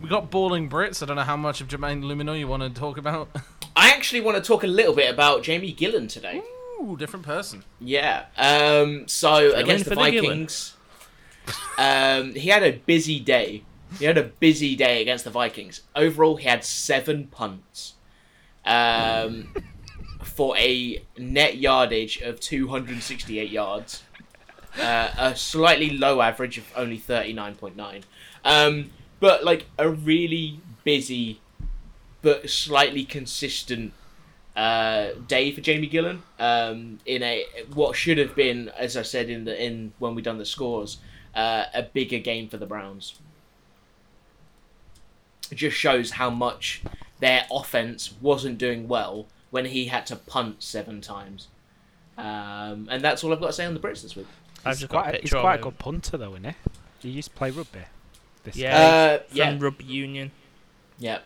[0.00, 1.02] we got balling Brits.
[1.02, 3.28] I don't know how much of Jermaine Eluemunor you want to talk about.
[3.76, 6.40] I actually want to talk a little bit about Jamie Gillan today.
[6.80, 7.64] Ooh, different person.
[7.80, 8.26] Yeah.
[8.36, 10.76] Um, so against the, for the Vikings,
[11.78, 13.64] um, he had a busy day.
[13.98, 15.82] He had a busy day against the Vikings.
[15.94, 17.94] Overall, he had seven punts
[18.64, 19.52] um,
[20.22, 24.02] for a net yardage of 268 yards.
[24.80, 28.02] Uh, a slightly low average of only 39.9.
[28.44, 28.90] Um,
[29.20, 31.40] but like a really busy
[32.22, 33.92] but slightly consistent
[34.56, 39.28] uh, day for Jamie Gillan um, in a what should have been, as I said
[39.28, 40.98] in the in when we done the scores,
[41.34, 43.18] uh, a bigger game for the Browns.
[45.50, 46.82] It just shows how much
[47.20, 51.48] their offense wasn't doing well when he had to punt seven times.
[52.18, 54.26] Um, and that's all I've got to say on the Brits this week.
[54.64, 56.54] I've He's just got a quite, he's quite a good punter, though, isn't he?
[57.00, 57.80] He used to play rugby.
[58.44, 58.78] This Yeah.
[58.78, 59.56] Uh, from yeah.
[59.60, 60.30] Rugby Union.
[60.98, 61.18] Yeah.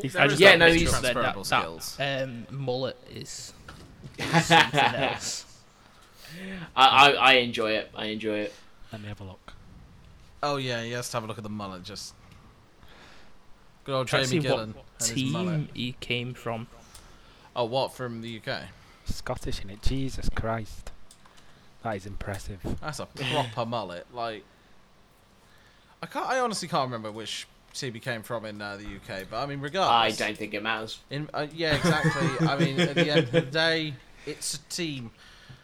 [0.00, 1.96] He's- I just- yeah, that no, mixed he's- That- that- transferable that, skills.
[2.00, 3.52] um, mullet is
[4.18, 5.44] something else.
[6.76, 7.90] I, I, I enjoy it.
[7.94, 8.54] I enjoy it.
[8.92, 9.52] Let me have a look.
[10.42, 11.82] Oh yeah, he has to have a look at the mullet.
[11.82, 12.14] Just
[13.88, 15.54] good old Trying to Jamie see Gillan what and his mullet.
[15.54, 16.66] team he came from.
[17.56, 18.60] Oh, what from the UK?
[19.06, 19.80] Scottish in it.
[19.80, 20.90] Jesus Christ.
[21.82, 22.60] That is impressive.
[22.82, 24.06] That's a proper mullet.
[24.12, 24.44] Like,
[26.02, 26.28] I can't.
[26.28, 29.24] I honestly can't remember which team he came from in uh, the UK.
[29.30, 30.98] But I mean, regardless, I don't think it matters.
[31.08, 32.46] In, uh, yeah, exactly.
[32.46, 33.94] I mean, at the end of the day,
[34.26, 35.12] it's a team.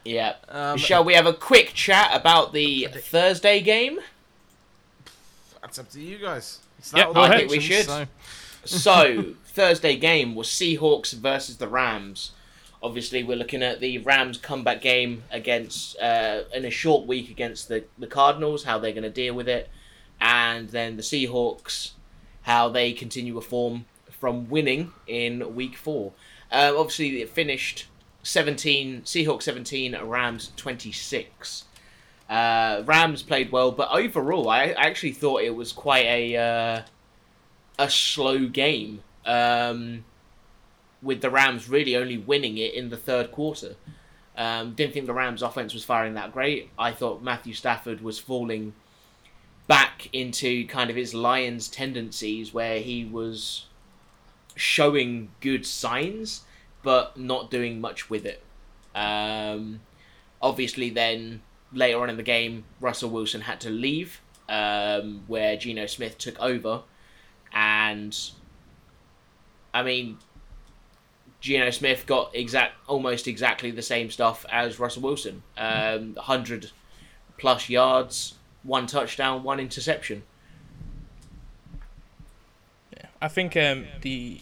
[0.03, 0.37] Yeah.
[0.49, 3.99] Um, Shall we have a quick chat about the Thursday game?
[5.61, 6.61] That's up to you guys.
[6.85, 7.35] It's Yep, all go the ahead.
[7.37, 7.87] I think we should.
[7.87, 8.07] so-
[8.66, 12.32] So Thursday game was Seahawks versus the Rams.
[12.82, 17.68] Obviously, we're looking at the Rams comeback game against uh, in a short week against
[17.68, 19.70] the the Cardinals, how they're going to deal with it,
[20.20, 21.93] and then the Seahawks,
[22.43, 26.12] how they continue a form from winning in week four.
[26.53, 27.87] Uh, obviously, it finished
[28.22, 31.64] seventeen Seahawks seventeen, Rams twenty six.
[32.29, 36.83] Uh, Rams played well, but overall, I actually thought it was quite a uh,
[37.79, 39.03] a slow game.
[39.27, 40.05] Um,
[41.05, 43.77] with the Rams really only winning it in the third quarter.
[44.37, 46.70] Um, didn't think the Rams' offense was firing that great.
[46.79, 48.72] I thought Matthew Stafford was falling
[49.68, 53.66] back into kind of his Lions tendencies, where he was
[54.57, 56.43] showing good signs
[56.83, 58.43] but not doing much with it.
[58.95, 59.81] Um,
[60.43, 61.41] obviously, then
[61.75, 66.39] later on in the game, Russell Wilson had to leave, um, where Geno Smith took
[66.41, 66.83] over,
[67.53, 68.16] and
[69.72, 70.18] I mean,
[71.41, 75.43] Geno Smith got exact almost exactly the same stuff as Russell Wilson.
[75.59, 76.70] Um, hundred
[77.39, 80.22] plus yards, one touchdown, one interception.
[82.97, 84.41] Yeah, I think um, the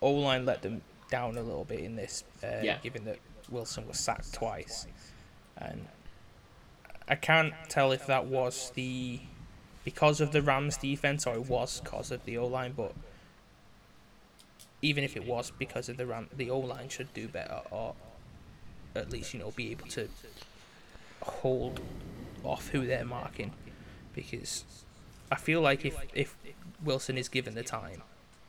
[0.00, 2.78] O line let them down a little bit in this, uh, Yeah.
[2.82, 3.18] given that
[3.50, 4.86] Wilson was sacked twice,
[5.58, 5.86] and
[7.08, 9.20] I can't tell if that was the
[9.84, 12.92] because of the Rams defense or it was because of the O line, but
[14.80, 17.94] even if it was because of the Ram, the O line should do better, or
[18.94, 20.08] at least you know be able to
[21.22, 21.80] hold
[22.44, 23.52] off who they're marking,
[24.14, 24.64] because
[25.30, 26.36] I feel like if if
[26.84, 28.02] Wilson is given the time,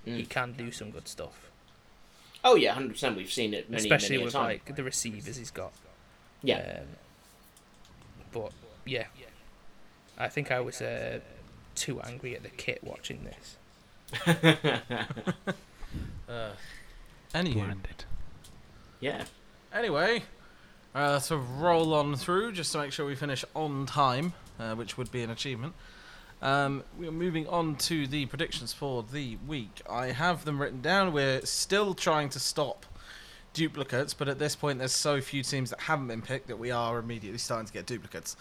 [0.05, 0.29] he Mm.
[0.29, 1.49] can do some good stuff,
[2.43, 3.15] Oh yeah, hundred percent.
[3.15, 5.71] We've seen it many, especially many with like the receivers he's got.
[6.41, 6.87] yeah, Um,
[8.33, 8.51] but
[8.85, 9.05] yeah,
[10.17, 11.19] I think I was uh,
[11.75, 13.57] too angry at the kit watching this.
[16.29, 16.51] Uh,
[17.33, 18.05] anywho, Blinded.
[18.99, 19.25] yeah.
[19.73, 20.23] anyway,
[20.95, 24.97] uh, so roll on through just to make sure we finish on time, uh, which
[24.97, 25.73] would be an achievement.
[26.41, 29.81] Um, we're moving on to the predictions for the week.
[29.89, 31.13] I have them written down.
[31.13, 32.85] We're still trying to stop
[33.53, 36.71] duplicates, but at this point, there's so few teams that haven't been picked that we
[36.71, 38.35] are immediately starting to get duplicates.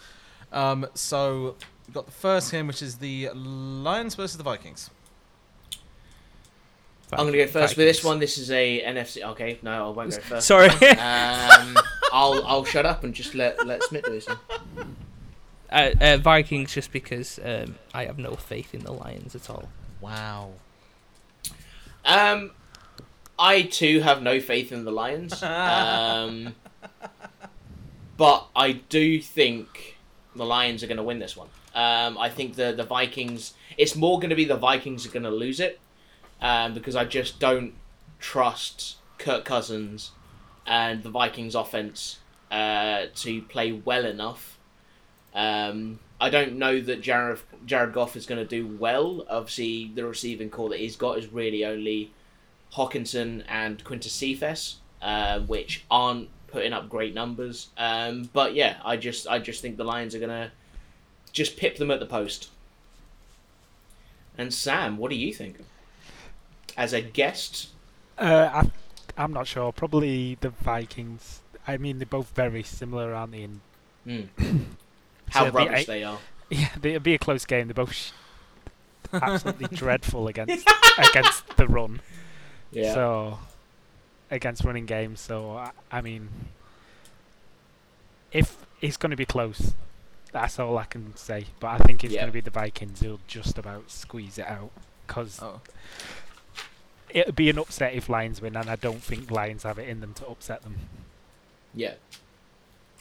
[0.51, 1.55] Um, so
[1.87, 4.89] we've got the first game, which is the Lions versus the Vikings.
[7.11, 8.19] I'm gonna go first with this one.
[8.19, 9.23] This is a NFC.
[9.23, 10.47] Okay, no, I won't go first.
[10.47, 10.69] Sorry.
[10.69, 11.77] Um,
[12.11, 14.27] I'll I'll shut up and just let let Smith do this.
[14.27, 14.95] one.
[15.71, 19.69] uh, uh, Vikings, just because um, I have no faith in the Lions at all.
[20.01, 20.53] Wow.
[22.05, 22.51] Um,
[23.37, 25.41] I too have no faith in the Lions.
[25.43, 26.55] Um,
[28.17, 29.97] but I do think
[30.35, 31.49] the Lions are going to win this one.
[31.75, 33.53] Um, I think the the Vikings.
[33.77, 35.79] It's more going to be the Vikings are going to lose it,
[36.41, 37.73] um, because I just don't
[38.19, 40.11] trust Kirk Cousins
[40.65, 42.19] and the Vikings offense
[42.51, 44.57] uh, to play well enough
[45.33, 49.25] Um, I don't know that Jared Jared Goff is going to do well.
[49.29, 52.11] Obviously, the receiving corps that he's got is really only
[52.75, 57.69] Hockenson and Quintez Cephus, uh, which aren't putting up great numbers.
[57.77, 60.51] Um, but yeah, I just I just think the Lions are going to
[61.31, 62.49] just pip them at the post.
[64.37, 65.57] And Sam, what do you think?
[66.75, 67.69] As a guest,
[68.17, 68.71] Uh, I,
[69.21, 69.71] I'm not sure.
[69.71, 71.41] Probably the Vikings.
[71.67, 73.43] I mean, they're both very similar, aren't they?
[73.43, 73.61] In,
[74.05, 74.21] hmm.
[75.29, 76.19] how So rubbish they are.
[76.49, 77.67] yeah, it'll be a close game.
[77.67, 78.11] They're both
[79.13, 80.67] absolutely dreadful against
[80.97, 82.01] against the run.
[82.73, 82.93] Yeah.
[82.93, 83.39] So
[84.31, 85.19] against running games.
[85.21, 86.29] So I, I mean,
[88.31, 89.73] if it's going to be close,
[90.31, 91.45] that's all I can say.
[91.59, 92.21] But I think it's Yeah.
[92.21, 94.71] going to be the Vikings who'll just about squeeze it out
[95.07, 95.61] because Oh.
[97.09, 99.99] it'll be an upset if Lions win, and I don't think Lions have it in
[100.01, 100.77] them to upset them.
[101.73, 101.93] yeah.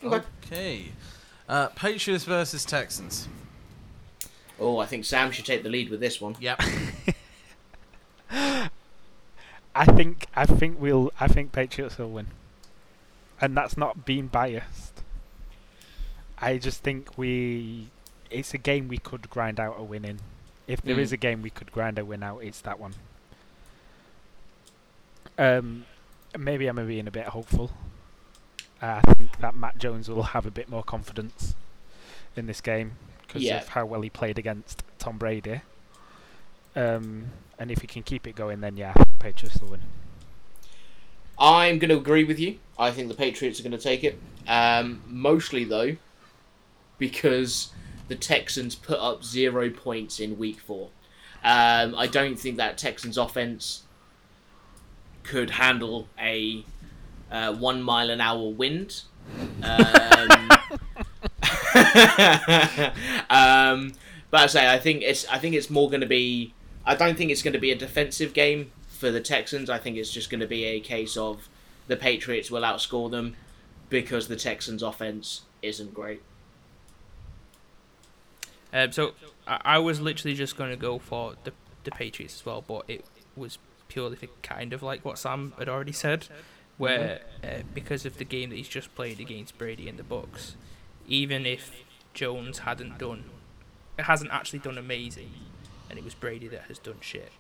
[0.05, 0.27] Okay.
[0.47, 0.85] Okay.
[1.49, 3.29] Uh, Patriots versus Texans.
[4.59, 6.37] Oh, I think Sam should take the lead with this one.
[6.41, 6.61] Yep.
[9.75, 12.27] I think I think we'll I think Patriots will win,
[13.41, 15.03] and that's not being biased.
[16.39, 17.89] I just think we
[18.31, 20.19] it's a game we could grind out a win in.
[20.67, 21.15] If there is Mm.
[21.15, 22.95] a game we could grind a win out, it's that one.
[25.39, 25.87] Um,
[26.39, 27.71] maybe I'm being a bit hopeful.
[28.83, 31.55] Uh, I think that Mac Jones will have a bit more confidence
[32.37, 32.93] in this game
[33.27, 33.59] because Yeah.
[33.59, 35.61] of how well he played against Tom Brady.
[36.75, 37.31] Um,
[37.63, 39.83] and if he can keep it going, then yeah, Patriots will win.
[41.39, 42.59] I'm going to agree with you.
[42.77, 44.19] I think the Patriots are going to take it.
[44.49, 45.97] Um, mostly, though,
[46.99, 47.71] because
[48.09, 50.89] the Texans put up zero points in week four.
[51.45, 53.85] Um, I don't think that Texans offense
[55.23, 56.65] could handle a
[57.31, 59.03] uh, one mile an hour wind.
[59.63, 60.31] Um,
[63.31, 63.93] um,
[64.31, 66.55] but I say I think it's I think it's more going to be.
[66.85, 69.71] I don't think it's going to be a defensive game for the Texans.
[69.71, 71.49] I think it's just going to be a case of
[71.87, 73.37] the Patriots will outscore them
[73.89, 76.23] because the Texans' offense isn't great.
[78.73, 79.13] Um, so
[79.47, 81.53] I, was literally just going to go for the
[81.85, 83.05] the Patriots as well, but it
[83.37, 83.59] was
[83.89, 86.29] purely for kind of like what Sam had already said,
[86.79, 90.55] where uh, because of the game that he's just played against Brady in the Bucs,
[91.07, 91.73] even if
[92.15, 93.25] Jones hadn't done,
[93.99, 95.31] it hasn't actually done amazing,
[95.93, 97.31] and it was Brady that has done shit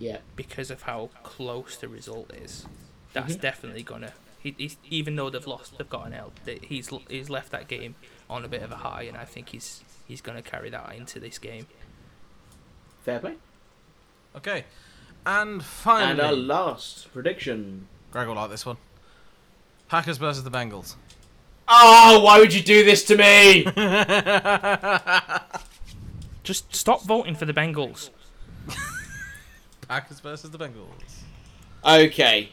[0.00, 2.66] Yeah, because of how close the result is.
[3.12, 3.40] That's Mhm.
[3.42, 4.14] definitely gonna.
[4.40, 6.32] He, he's, even though they've lost, they've got an L.
[6.62, 7.94] He's he's left that game
[8.30, 11.20] on a bit of a high, and I think he's he's gonna carry that into
[11.20, 11.66] this game.
[13.04, 13.34] fair play.
[14.34, 14.64] Okay.
[15.26, 17.86] And finally, And our last prediction.
[18.10, 18.78] Greg will like this one.
[19.88, 20.96] Packers versus the Bengals.
[21.68, 23.64] Oh, why would you do this to me?
[26.42, 28.10] Just stop voting for the Bengals.
[29.88, 31.22] Packers versus the Bengals.
[31.84, 32.50] okay,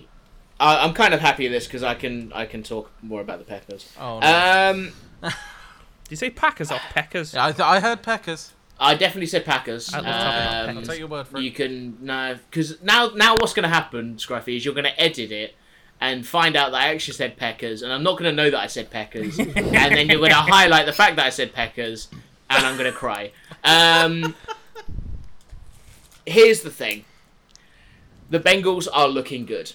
[0.60, 3.40] I I'm kind of happy with this because I can I can talk more about
[3.40, 3.92] the Packers.
[4.00, 4.72] Oh no.
[4.72, 7.34] Um, Did you say Packers or Peckers?
[7.34, 8.54] yeah, I, th- I heard Packers.
[8.80, 9.94] I definitely said Packers.
[9.94, 11.44] I love talking about Um, I'll take your word for it.
[11.44, 15.00] You can no, because now now what's going to happen, Scruffy, is you're going to
[15.02, 15.56] edit it
[16.02, 18.60] and find out that I actually said Peckers, and I'm not going to know that
[18.60, 19.56] I said Peckers, and
[19.96, 22.08] then you're going to highlight the fact that I said Peckers,
[22.50, 23.32] and I'm going to cry.
[23.64, 24.36] Um,
[26.26, 27.06] here's the thing:
[28.30, 29.74] the Bengals are looking good.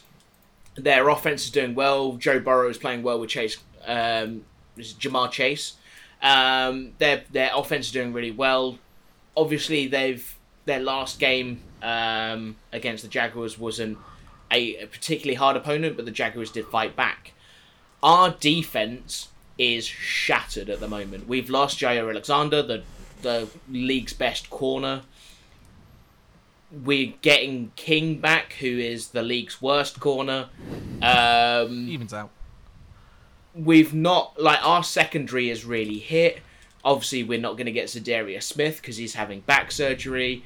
[0.76, 2.16] Their offense is doing well.
[2.16, 4.44] Joe Burrow is playing well with Chase, um,
[4.78, 5.74] Ja'Marr Chase.
[6.22, 8.78] Um, their their offense is doing really well.
[9.36, 13.98] Obviously, they've their last game um, against the Jaguars wasn't
[14.50, 17.32] a, a particularly hard opponent, but the Jaguars did fight back.
[18.02, 19.28] Our defense
[19.58, 21.28] is shattered at the moment.
[21.28, 22.82] We've lost Jaire Alexander, the
[23.22, 25.02] the league's best corner.
[26.70, 30.48] We're getting King back, who is the league's worst corner.
[31.00, 32.30] Um, Evens out.
[33.54, 36.40] we've not like our secondary is really hit.
[36.84, 40.44] Obviously, we're not going to get Za'Darius Smith because he's having back surgery.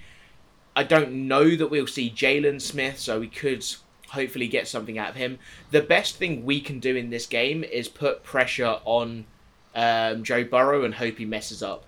[0.76, 3.64] I don't know that we'll see Jaylon Smith, so we could
[4.10, 5.38] hopefully get something out of him.
[5.70, 9.26] The best thing we can do in this game is put pressure on
[9.74, 11.84] um, Joe Burrow and hope he messes up.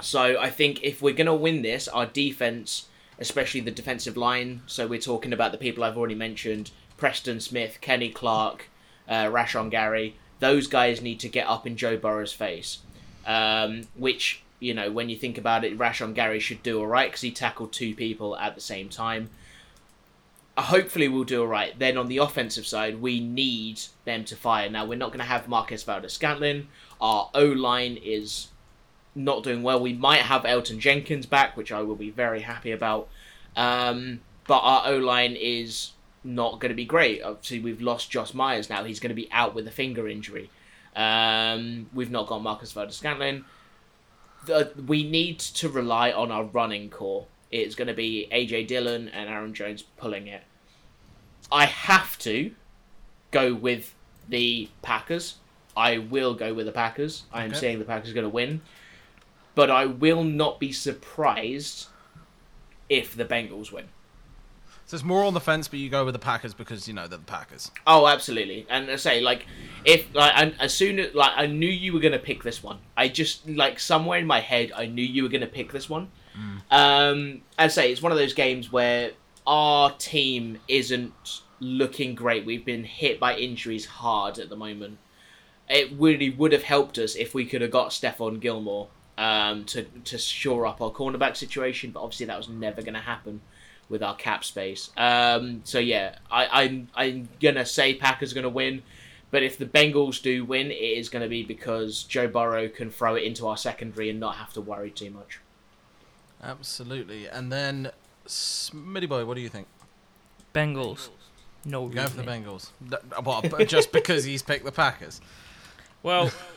[0.00, 2.88] So I think if we're going to win this, our defense,
[3.18, 7.78] especially the defensive line, so we're talking about the people I've already mentioned Preston Smith,
[7.80, 8.68] Kenny Clark,
[9.08, 12.78] uh, Rashan Gary, those guys need to get up in Joe Burrow's face.
[13.26, 17.22] Um, which, you know, when you think about it, Rashan Gary should do alright because
[17.22, 19.30] he tackled two people at the same time.
[20.56, 21.78] Uh, Hopefully, we'll do alright.
[21.78, 24.68] Then on the offensive side, we need them to fire.
[24.68, 26.68] Now, we're not going to have Marquez Valdes-Scantling.
[27.00, 28.48] Our O line is
[29.14, 29.80] not doing well.
[29.80, 33.08] We might have Elgton Jenkins back, which I will be very happy about.
[33.56, 35.92] Um, but our O line is
[36.24, 37.22] not going to be great.
[37.22, 38.84] Obviously, we've lost Josh Myers now.
[38.84, 40.50] He's going to be out with a finger injury.
[40.96, 43.44] Um, we've not got Marquez Valdes-Scantling.
[44.46, 47.26] The, we need to rely on our running corps.
[47.50, 50.42] It's going to be AJ Dillon and Aaron Jones pulling it.
[51.52, 52.52] I have to
[53.30, 53.94] go with
[54.28, 55.36] the Packers.
[55.76, 57.24] I will go with the Packers.
[57.32, 57.58] I am Okay.
[57.60, 58.60] saying the Packers are going to win.
[59.54, 61.86] But I will not be surprised
[62.88, 63.86] if the Bengals win.
[64.86, 67.06] So it's more on the fence, but you go with the Packers because you know
[67.06, 67.70] they're the Packers.
[67.86, 68.66] Oh, absolutely.
[68.68, 69.46] And I say, like,
[69.84, 72.78] if like, I, as soon as like I knew you were gonna pick this one.
[72.96, 76.10] I just like somewhere in my head, I knew you were gonna pick this one.
[76.70, 79.12] Um, I say it's one of those games where
[79.46, 82.44] our team isn't looking great.
[82.44, 84.98] We've been hit by injuries hard at the moment.
[85.68, 88.88] It really would have helped us if we could have got Stephon Gilmore
[89.18, 93.00] um, to to shore up our cornerback situation, but obviously that was never going to
[93.00, 93.40] happen
[93.88, 94.90] with our cap space.
[94.96, 98.82] Um, so yeah, I, I'm I'm gonna say Packers are gonna win,
[99.30, 103.14] but if the Bengals do win, it is gonna be because Joe Burrow can throw
[103.14, 105.40] it into our secondary and not have to worry too much.
[106.42, 107.26] Absolutely.
[107.26, 107.90] And then,
[108.26, 109.66] Smitty boy, what do you think?
[110.54, 111.08] Bengals.
[111.64, 112.22] No Go for the.
[112.22, 112.70] Bengals.
[112.88, 113.66] Th- What?
[113.68, 115.20] just because he's picked the Packers?
[116.02, 116.30] Well,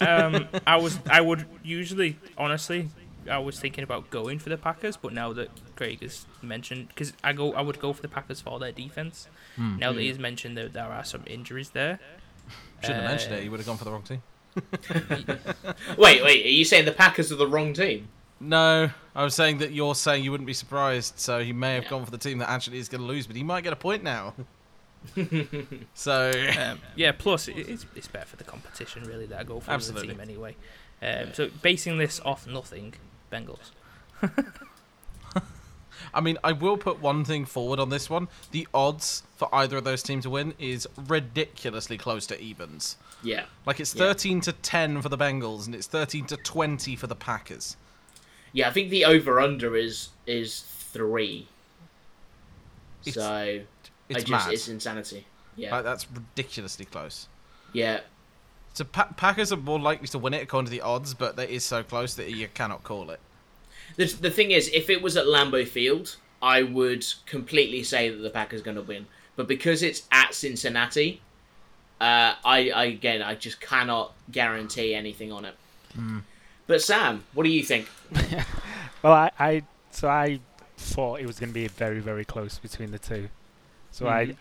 [0.00, 2.88] um, I was I would usually honestly
[3.30, 7.12] I was thinking about going for the Packers, but now that Craig has mentioned, because
[7.22, 9.28] I go I would go for the Packers for their defense.
[9.56, 9.78] Hmm.
[9.78, 12.00] Now that he's mentioned that there are some injuries there.
[12.82, 13.42] Shouldn't have mentioned Uh, it.
[13.44, 14.22] He would have gone for the wrong team.
[15.98, 18.08] Wait, wait, are you saying the Packers are the wrong team?
[18.40, 21.84] No, I was saying that you're saying you wouldn't be surprised, so he may have
[21.84, 21.90] Yeah.
[21.90, 23.76] gone for the team that actually is going to lose, but he might get a
[23.76, 24.34] point now.
[25.94, 29.60] so Um, yeah, plus it, it's it's better for the competition really that I go
[29.60, 30.56] for the team anyway.
[31.02, 32.94] Um, So basing this off nothing,
[33.32, 33.70] Bengals.
[36.12, 38.28] I mean, I will put one thing forward on this one.
[38.52, 42.96] The odds for either of those teams to win is ridiculously close to evens.
[43.22, 43.46] Yeah.
[43.66, 44.04] Like it's Yeah.
[44.12, 47.76] 13 to 10 for the Bengals and it's 13 to 20 for the Packers.
[48.52, 50.60] Yeah, I think the over under is is
[50.92, 51.48] three.
[53.04, 53.62] It's- so
[54.10, 54.52] I It's just mad.
[54.54, 55.26] it's insanity.
[55.56, 55.74] Yeah.
[55.74, 57.28] Like that's ridiculously close.
[57.72, 58.00] yeah.
[58.74, 61.48] So pa- Packers are more likely to win it according to the odds, but that
[61.48, 63.20] is so close that you cannot call it.
[63.96, 68.16] The, the thing is, if it was at Lambeau Field, I would completely say that
[68.16, 69.06] the Packers are going to win.
[69.36, 71.20] But because it's at Cincinnati,
[72.00, 75.54] uh, I, I again I just cannot guarantee anything on it.
[76.66, 77.86] But Sam, what do you think?
[79.02, 80.40] Well, I, I so I
[80.78, 83.28] thought it was going to be very very close between the two.
[83.94, 84.10] So Mhm.
[84.10, 84.36] I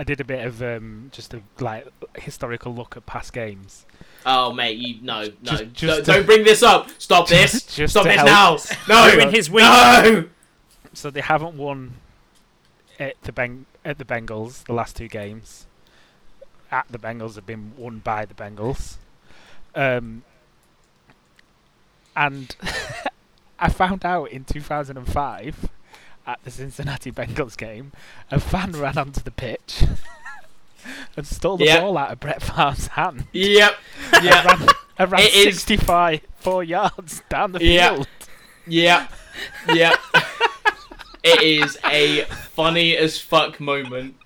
[0.00, 1.86] I did a bit of um, just a like
[2.18, 3.86] historical look at past games.
[4.26, 6.90] Oh mate, you no no Just- just don't, to- don't bring this up.
[6.98, 7.62] Stop this.
[7.74, 8.26] Just Stop this help.
[8.26, 8.58] now.
[9.08, 9.16] No.
[9.16, 9.64] Ruin his week.
[9.64, 10.28] No.
[10.92, 11.94] So they haven't won
[13.00, 15.66] at the Beng- at the Bengals the last two games.
[16.70, 18.96] At the Bengals have been won by the Bengals.
[19.74, 20.22] Um,
[22.14, 22.54] and
[23.58, 25.70] I found out in 2005
[26.28, 27.90] at the Cincinnati Bengals game,
[28.30, 29.82] a fan ran onto the pitch
[31.16, 31.80] and stole the Yeah.
[31.80, 33.24] ball out of Brett Favre's hand.
[33.32, 33.74] Yep.
[34.12, 34.68] and ran,
[34.98, 37.94] and ran It is- 65 four yards down the Yeah.
[37.94, 38.08] field.
[38.66, 39.10] Yep.
[39.74, 39.94] Yep.
[41.24, 44.16] it is a funny as fuck moment.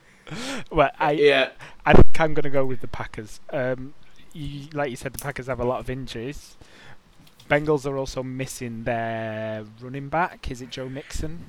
[0.70, 1.50] Well, I, Yeah.
[1.86, 3.40] I think I'm going to go with the Packers.
[3.50, 3.94] Um,
[4.32, 6.56] you, like you said, the Packers have a lot of injuries.
[7.48, 10.50] Bengals are also missing their running back.
[10.50, 11.46] Is it Joe Mixon?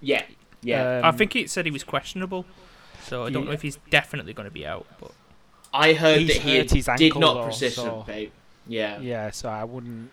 [0.00, 0.22] Yeah.
[0.62, 1.00] Yeah.
[1.04, 2.44] I Um, think it said he was questionable,
[3.04, 4.86] so I don't know if he's definitely going to be out.
[5.00, 5.12] But
[5.72, 8.32] I heard he's that he hurt his did not though, participate.
[8.66, 9.00] Yeah.
[9.00, 10.10] Yeah, so I wouldn't.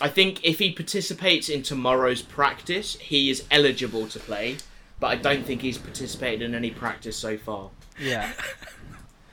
[0.00, 4.56] I think if he participates in tomorrow's practice, he is eligible to play.
[4.98, 7.70] But I don't think he's participated in any practice so far.
[8.00, 8.32] Yeah,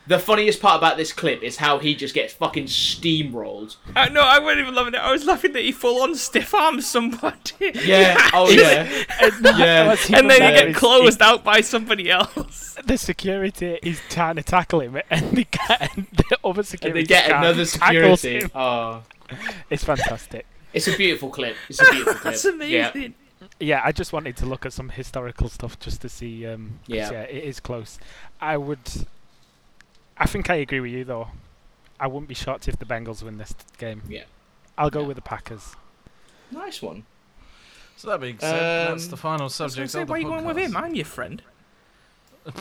[0.10, 3.76] The funniest part about this clip is how he just gets fucking steamrolled.
[3.96, 4.98] uh, no, I wasn't even loving it.
[5.00, 7.72] I was laughing that he full on stiff arms somebody.
[7.76, 8.18] Yeah.
[8.34, 8.90] Oh yeah.
[9.56, 9.96] Yeah.
[10.14, 12.76] And then better he get is closed out by somebody else.
[12.86, 17.00] The security is trying to tackle him, and the, guy, and the other security.
[17.02, 18.40] And they get another security.
[18.40, 18.52] him.
[18.56, 19.04] Oh,
[19.70, 20.46] It's fantastic.
[20.74, 21.56] it's a beautiful clip.
[21.70, 22.24] It's a beautiful clip.
[22.24, 23.14] That's amazing.
[23.60, 26.48] Yeah, I just wanted to look at some historical stuff just to see.
[26.48, 27.12] Um, 'cause, Yeah.
[27.12, 28.00] yeah, it is close.
[28.42, 28.80] I would.
[30.20, 31.30] I think I agree with you though.
[32.00, 34.02] I wouldn't be shocked if the Bengals win this game.
[34.08, 34.24] Yeah.
[34.78, 35.08] I'll go Yeah.
[35.08, 35.76] with the Packers.
[36.52, 37.04] Nice one.
[37.98, 40.18] So that being said, that's Um, the final I was subject say, of the why
[40.18, 40.76] are you going with him?
[40.78, 41.42] I'm your friend.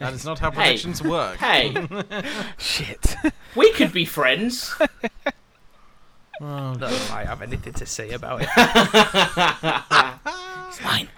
[0.00, 0.56] That is not how Hey.
[0.56, 1.36] predictions work.
[1.38, 1.72] Hey,
[2.58, 3.14] Shit.
[3.54, 4.74] we could be friends.
[6.40, 8.48] Not that I have anything to say about it.
[10.68, 11.08] It's fine.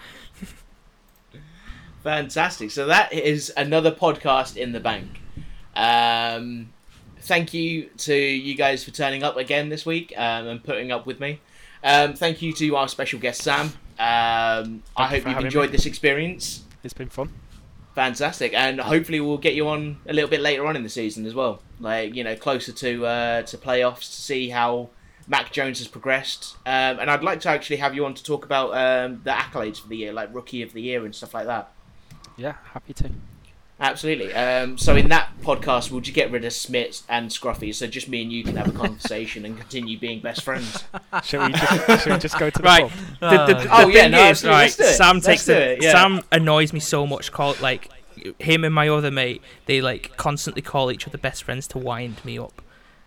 [2.03, 2.71] Fantastic.
[2.71, 5.21] So that is another podcast in the bank.
[5.77, 6.73] Um,
[7.21, 11.07] thank you to you guys for turning up again this week um, and putting up
[11.07, 11.41] with me.
[11.85, 13.67] Um, thank you to our special guest Sam.
[13.99, 15.77] Um, I hope for you've enjoyed me.
[15.77, 16.65] this experience.
[16.83, 17.31] It's been fun.
[17.95, 21.25] Fantastic, and hopefully we'll get you on a little bit later on in the season
[21.25, 21.63] as well.
[21.81, 24.91] Like you know, closer to uh, to playoffs to see how
[25.29, 26.57] Mac Jones has progressed.
[26.67, 29.81] Um, and I'd like to actually have you on to talk about um, the accolades
[29.81, 31.73] for the year, like Rookie of the Year and stuff like that.
[32.37, 33.11] Yeah, happy to.
[33.79, 34.33] Absolutely.
[34.33, 38.09] Um, so in that podcast, we'll just get rid of Smith and Scruffy, so just
[38.09, 40.85] me and you can have a conversation and continue being best friends.
[41.25, 42.91] Shall we just, shall we just go to the Right.
[43.21, 43.47] pub?
[43.47, 44.95] The, the, the Oh, yeah, thing no, is, right, Let's do it.
[44.95, 45.93] Sam Let's takes it, yeah.
[45.93, 47.31] Sam annoys me so much.
[47.33, 47.91] Call like
[48.39, 49.43] him and my other mate.
[49.67, 52.63] They like constantly call each other best friends to wind me up.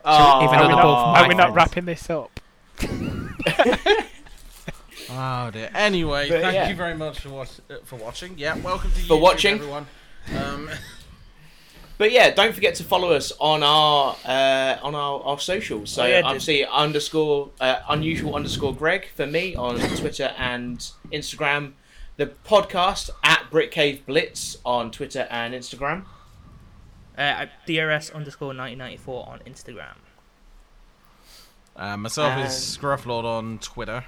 [0.06, 2.40] Oh, even Are though we they're both not, my are we not wrapping this up?
[5.12, 5.72] Oh dear.
[5.74, 6.70] Anyway, But, thank yeah.
[6.70, 8.38] you very much for watch- uh, for watching.
[8.38, 9.08] Yeah, welcome to you.
[9.08, 9.56] For YouTube, watching.
[9.56, 9.88] everyone.
[10.38, 10.70] Um,
[11.98, 15.90] But yeah, don't forget to follow us on our uh, on our, our socials.
[15.92, 20.80] So Oh, yeah, obviously underscore uh, unusual underscore Greg for me on Twitter and
[21.12, 21.74] Instagram.
[22.16, 26.06] The podcast at Brick Cave Blitz on Twitter and Instagram.
[27.18, 29.96] Uh, at DRS underscore 1994 on Instagram.
[31.76, 34.06] uh, myself And- is Scrufflord on Twitter.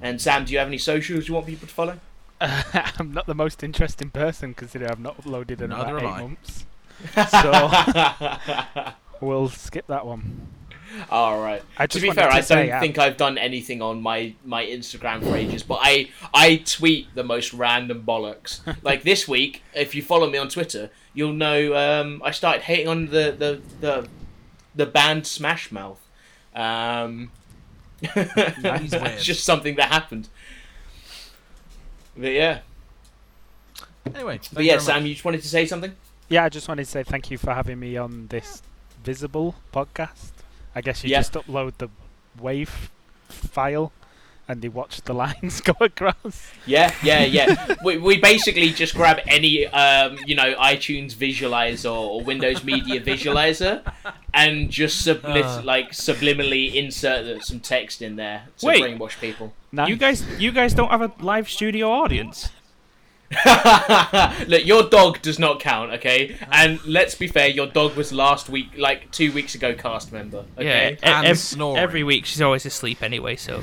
[0.00, 2.00] And Sam, do you have any socials you want people to follow?
[2.98, 6.20] I'm not the most interesting person considering I've not uploaded in Neither about eight I.
[6.22, 6.66] months.
[9.20, 10.48] So we'll skip that one.
[11.10, 11.62] All right.
[11.78, 14.64] I To be fair, to I don't uh, think I've done anything on my my
[14.64, 18.60] Instagram for ages, but I I tweet the most random bollocks.
[18.82, 22.88] like this week, if you follow me on Twitter, you'll know um, I started hating
[22.88, 24.08] on the the the,
[24.74, 26.00] the band Smash Mouth.
[26.54, 27.30] Um,
[28.14, 28.30] weird.
[28.36, 30.28] it's just something that happened.
[32.16, 32.58] But yeah,
[34.14, 35.08] Anyway, but yeah, Sam, much.
[35.08, 35.94] you just wanted to say something.
[36.28, 38.62] Yeah, I just wanted to say thank you for having me on this
[39.04, 40.30] visible podcast.
[40.74, 41.18] I guess you Yeah.
[41.20, 41.88] just upload the
[42.38, 42.90] wave
[43.28, 43.92] file
[44.52, 46.52] and they watch the lines go across.
[46.66, 47.74] Yeah, yeah, yeah.
[47.84, 53.82] we, we basically just grab any, um, you know, iTunes visualizer or Windows Media visualizer,
[54.32, 55.62] and just subli- Uh.
[55.64, 58.82] like subliminally insert some text in there to Wait.
[58.82, 59.52] brainwash people.
[59.72, 59.88] Nice.
[59.88, 62.50] You guys, you guys don't have a live studio audience.
[64.46, 66.36] Look, your dog does not count, okay?
[66.50, 70.44] And let's be fair, your dog was last week, like two weeks ago, cast member.
[70.58, 70.98] Okay.
[71.02, 71.78] Yeah, And ev- snoring.
[71.78, 73.36] every week she's always asleep anyway.
[73.36, 73.62] So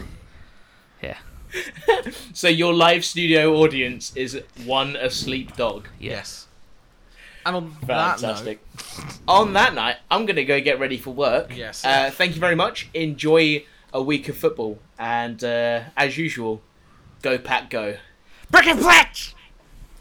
[2.34, 5.88] So your live studio audience is one asleep dog.
[6.00, 6.48] Yes.
[7.46, 8.64] And on that note, Fantastic.
[9.28, 11.56] On that night, I'm going to go get ready for work.
[11.56, 11.84] Yes.
[11.84, 12.90] Uh, thank you very much.
[12.94, 14.80] Enjoy a week of football.
[14.98, 16.62] And uh, as usual,
[17.22, 17.98] go pack go.
[18.52, 19.36] Brick and Fletch!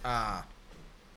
[0.05, 0.45] ah,